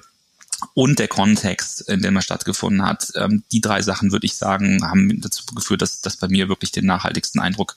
und 0.73 0.99
der 0.99 1.07
Kontext, 1.07 1.87
in 1.89 2.01
dem 2.01 2.15
er 2.15 2.21
stattgefunden 2.21 2.85
hat. 2.85 3.11
Ähm, 3.15 3.43
die 3.51 3.61
drei 3.61 3.81
Sachen, 3.81 4.11
würde 4.11 4.25
ich 4.25 4.35
sagen, 4.35 4.83
haben 4.83 5.21
dazu 5.21 5.45
geführt, 5.45 5.81
dass 5.81 6.01
das 6.01 6.17
bei 6.17 6.27
mir 6.27 6.49
wirklich 6.49 6.71
den 6.71 6.85
nachhaltigsten 6.85 7.39
Eindruck 7.41 7.75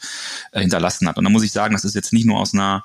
äh, 0.52 0.60
hinterlassen 0.60 1.08
hat. 1.08 1.16
Und 1.18 1.24
da 1.24 1.30
muss 1.30 1.44
ich 1.44 1.52
sagen, 1.52 1.74
das 1.74 1.84
ist 1.84 1.94
jetzt 1.94 2.12
nicht 2.12 2.26
nur 2.26 2.40
aus 2.40 2.54
einer 2.54 2.84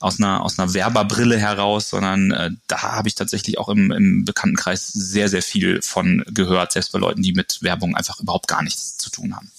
aus 0.00 0.18
einer, 0.18 0.42
aus 0.42 0.58
einer 0.58 0.72
Werberbrille 0.72 1.38
heraus, 1.38 1.90
sondern 1.90 2.30
äh, 2.30 2.50
da 2.68 2.80
habe 2.80 3.08
ich 3.08 3.14
tatsächlich 3.14 3.58
auch 3.58 3.68
im, 3.68 3.90
im 3.92 4.24
Bekanntenkreis 4.24 4.86
sehr, 4.86 5.28
sehr 5.28 5.42
viel 5.42 5.82
von 5.82 6.24
gehört, 6.26 6.72
selbst 6.72 6.92
bei 6.92 6.98
Leuten, 6.98 7.22
die 7.22 7.34
mit 7.34 7.62
Werbung 7.62 7.94
einfach 7.94 8.18
überhaupt 8.18 8.48
gar 8.48 8.62
nichts 8.62 8.96
zu 8.96 9.10
tun 9.10 9.36
haben. 9.36 9.50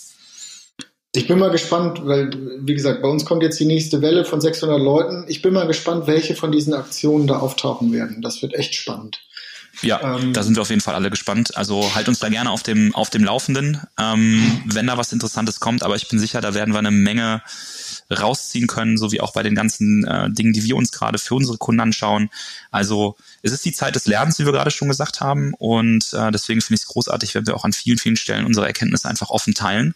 Ich 1.14 1.28
bin 1.28 1.40
mal 1.40 1.52
gespannt, 1.52 2.06
weil, 2.06 2.32
wie 2.62 2.74
gesagt, 2.74 3.02
bei 3.02 3.10
uns 3.10 3.26
kommt 3.26 3.44
jetzt 3.44 3.60
die 3.60 3.66
nächste 3.66 4.02
Welle 4.02 4.24
von 4.24 4.40
600 4.40 4.80
Leuten. 4.80 5.26
Ich 5.28 5.42
bin 5.42 5.54
mal 5.54 5.68
gespannt, 5.68 6.08
welche 6.08 6.36
von 6.36 6.54
diesen 6.54 6.74
Aktionen 6.74 7.28
da 7.28 7.40
auftauchen 7.40 7.92
werden. 7.92 8.22
Das 8.22 8.42
wird 8.42 8.54
echt 8.54 8.76
spannend. 8.76 9.22
Ja, 9.82 10.18
ähm, 10.18 10.32
da 10.32 10.44
sind 10.44 10.56
wir 10.56 10.62
auf 10.62 10.70
jeden 10.70 10.82
Fall 10.82 10.96
alle 10.96 11.10
gespannt. 11.10 11.58
Also 11.58 11.96
halt 11.96 12.08
uns 12.08 12.20
da 12.20 12.30
gerne 12.30 12.50
auf 12.50 12.64
dem, 12.64 12.96
auf 12.96 13.10
dem 13.10 13.24
Laufenden, 13.24 13.82
ähm, 14.00 14.62
wenn 14.66 14.88
da 14.88 14.98
was 14.98 15.12
Interessantes 15.12 15.60
kommt. 15.60 15.84
Aber 15.84 15.96
ich 15.96 16.08
bin 16.08 16.20
sicher, 16.20 16.40
da 16.40 16.54
werden 16.54 16.74
wir 16.74 16.80
eine 16.80 16.92
Menge 16.92 17.42
rausziehen 18.12 18.68
können, 18.68 18.98
so 18.98 19.12
wie 19.12 19.22
auch 19.22 19.34
bei 19.34 19.44
den 19.44 19.56
ganzen 19.56 20.06
äh, 20.06 20.30
Dingen, 20.30 20.54
die 20.54 20.64
wir 20.64 20.76
uns 20.76 20.92
gerade 20.92 21.18
für 21.18 21.36
unsere 21.36 21.58
Kunden 21.58 21.82
anschauen. 21.82 22.30
Also 22.72 23.16
es 23.42 23.52
ist 23.52 23.66
die 23.66 23.72
Zeit 23.72 23.96
des 23.96 24.06
Lernens, 24.06 24.40
wie 24.40 24.46
wir 24.46 24.52
gerade 24.52 24.72
schon 24.72 24.88
gesagt 24.88 25.22
haben. 25.22 25.54
Und 25.58 26.14
äh, 26.14 26.32
deswegen 26.32 26.62
finde 26.62 26.76
ich 26.76 26.82
es 26.82 26.88
großartig, 26.88 27.36
wenn 27.36 27.48
wir 27.48 27.56
auch 27.56 27.66
an 27.66 27.74
vielen, 27.74 27.98
vielen 27.98 28.18
Stellen 28.18 28.46
unsere 28.46 28.68
Erkenntnisse 28.68 29.08
einfach 29.08 29.30
offen 29.30 29.54
teilen, 29.54 29.96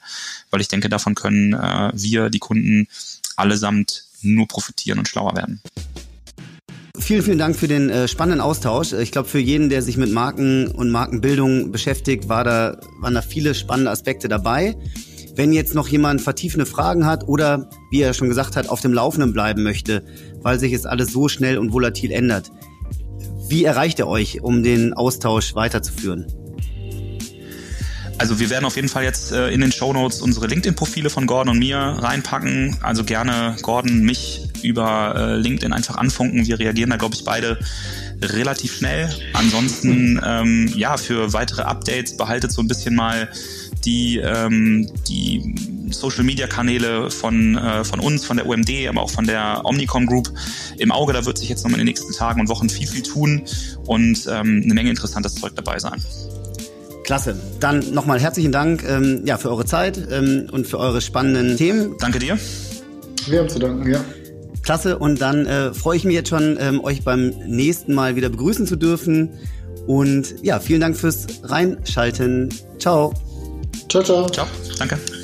weil 0.51 0.61
ich 0.61 0.67
denke, 0.67 0.89
davon 0.89 1.15
können 1.15 1.53
äh, 1.53 1.91
wir, 1.93 2.29
die 2.29 2.39
Kunden, 2.39 2.87
allesamt 3.35 4.05
nur 4.21 4.47
profitieren 4.47 4.99
und 4.99 5.07
schlauer 5.07 5.35
werden. 5.35 5.61
Vielen, 6.97 7.21
vielen 7.23 7.37
Dank 7.37 7.55
für 7.55 7.67
den 7.67 7.89
äh, 7.89 8.07
spannenden 8.07 8.41
Austausch. 8.41 8.93
Ich 8.93 9.11
glaube, 9.11 9.27
für 9.27 9.39
jeden, 9.39 9.69
der 9.69 9.81
sich 9.81 9.97
mit 9.97 10.11
Marken 10.11 10.67
und 10.67 10.91
Markenbildung 10.91 11.71
beschäftigt, 11.71 12.29
war 12.29 12.43
da, 12.43 12.79
waren 12.99 13.13
da 13.13 13.21
viele 13.21 13.53
spannende 13.53 13.91
Aspekte 13.91 14.29
dabei. 14.29 14.75
Wenn 15.35 15.51
jetzt 15.51 15.75
noch 15.75 15.87
jemand 15.87 16.21
vertiefende 16.21 16.65
Fragen 16.65 17.05
hat 17.05 17.27
oder, 17.27 17.69
wie 17.91 18.01
er 18.01 18.13
schon 18.13 18.29
gesagt 18.29 18.55
hat, 18.55 18.69
auf 18.69 18.79
dem 18.79 18.93
Laufenden 18.93 19.33
bleiben 19.33 19.63
möchte, 19.63 20.05
weil 20.41 20.59
sich 20.59 20.71
jetzt 20.71 20.87
alles 20.87 21.11
so 21.11 21.27
schnell 21.27 21.57
und 21.57 21.73
volatil 21.73 22.11
ändert, 22.11 22.51
wie 23.49 23.65
erreicht 23.65 23.99
er 23.99 24.07
euch, 24.07 24.41
um 24.41 24.63
den 24.63 24.93
Austausch 24.93 25.53
weiterzuführen? 25.53 26.25
Also 28.17 28.39
wir 28.39 28.49
werden 28.49 28.63
auf 28.63 28.77
jeden 28.77 28.87
Fall 28.87 29.03
jetzt 29.03 29.33
äh, 29.33 29.49
in 29.49 29.59
den 29.59 29.73
Show 29.73 29.91
Notes 29.91 30.21
unsere 30.21 30.47
LinkedIn-Profile 30.47 31.09
von 31.09 31.27
Gordon 31.27 31.51
und 31.51 31.59
mir 31.59 31.77
reinpacken. 31.77 32.77
Also 32.81 33.03
gerne 33.03 33.57
Gordon, 33.61 34.03
mich 34.03 34.47
über 34.63 35.15
äh, 35.17 35.35
LinkedIn 35.35 35.73
einfach 35.73 35.97
anfunken. 35.97 36.47
Wir 36.47 36.57
reagieren 36.57 36.89
da, 36.89 36.95
glaube 36.95 37.13
ich, 37.13 37.25
beide 37.25 37.59
relativ 38.21 38.77
schnell. 38.77 39.09
Ansonsten, 39.33 40.21
ähm, 40.25 40.71
ja, 40.75 40.95
für 40.95 41.33
weitere 41.33 41.63
Updates 41.63 42.15
behaltet 42.15 42.53
so 42.53 42.61
ein 42.61 42.67
bisschen 42.67 42.95
mal 42.95 43.29
die, 43.85 44.17
ähm, 44.17 44.89
die 45.07 45.55
Social-Media-Kanäle 45.89 47.11
von, 47.11 47.55
äh, 47.55 47.83
von 47.83 47.99
uns, 47.99 48.25
von 48.25 48.37
der 48.37 48.47
UMD, 48.47 48.87
aber 48.87 49.01
auch 49.01 49.09
von 49.09 49.25
der 49.25 49.61
Omnicom 49.63 50.05
Group 50.05 50.31
im 50.77 50.91
Auge. 50.91 51.13
Da 51.13 51.25
wird 51.25 51.37
sich 51.37 51.49
jetzt 51.49 51.63
nochmal 51.63 51.79
in 51.79 51.85
den 51.85 51.91
nächsten 51.91 52.13
Tagen 52.13 52.41
und 52.41 52.49
Wochen 52.49 52.69
viel, 52.69 52.87
viel 52.87 53.03
tun 53.03 53.43
und 53.85 54.27
ähm, 54.27 54.61
eine 54.63 54.73
Menge 54.73 54.89
interessantes 54.89 55.35
Zeug 55.35 55.53
dabei 55.55 55.79
sein. 55.79 56.01
Klasse. 57.03 57.39
Dann 57.59 57.93
nochmal 57.93 58.19
herzlichen 58.19 58.51
Dank 58.51 58.83
ähm, 58.83 59.21
ja, 59.25 59.37
für 59.37 59.49
eure 59.49 59.65
Zeit 59.65 59.99
ähm, 60.11 60.47
und 60.51 60.67
für 60.67 60.79
eure 60.79 61.01
spannenden 61.01 61.55
Themen. 61.55 61.95
Danke 61.99 62.19
dir. 62.19 62.37
Wir 63.27 63.39
haben 63.39 63.49
zu 63.49 63.59
danken, 63.59 63.89
ja. 63.89 64.03
Klasse. 64.63 64.97
Und 64.97 65.21
dann 65.21 65.45
äh, 65.45 65.73
freue 65.73 65.97
ich 65.97 66.03
mich 66.03 66.15
jetzt 66.15 66.29
schon, 66.29 66.57
ähm, 66.59 66.83
euch 66.83 67.03
beim 67.03 67.29
nächsten 67.45 67.93
Mal 67.93 68.15
wieder 68.15 68.29
begrüßen 68.29 68.65
zu 68.65 68.75
dürfen. 68.75 69.29
Und 69.85 70.35
ja, 70.41 70.59
vielen 70.59 70.81
Dank 70.81 70.97
fürs 70.97 71.27
Reinschalten. 71.43 72.49
Ciao. 72.79 73.13
Ciao, 73.87 74.03
ciao. 74.03 74.29
Ciao. 74.29 74.47
Danke. 74.77 75.14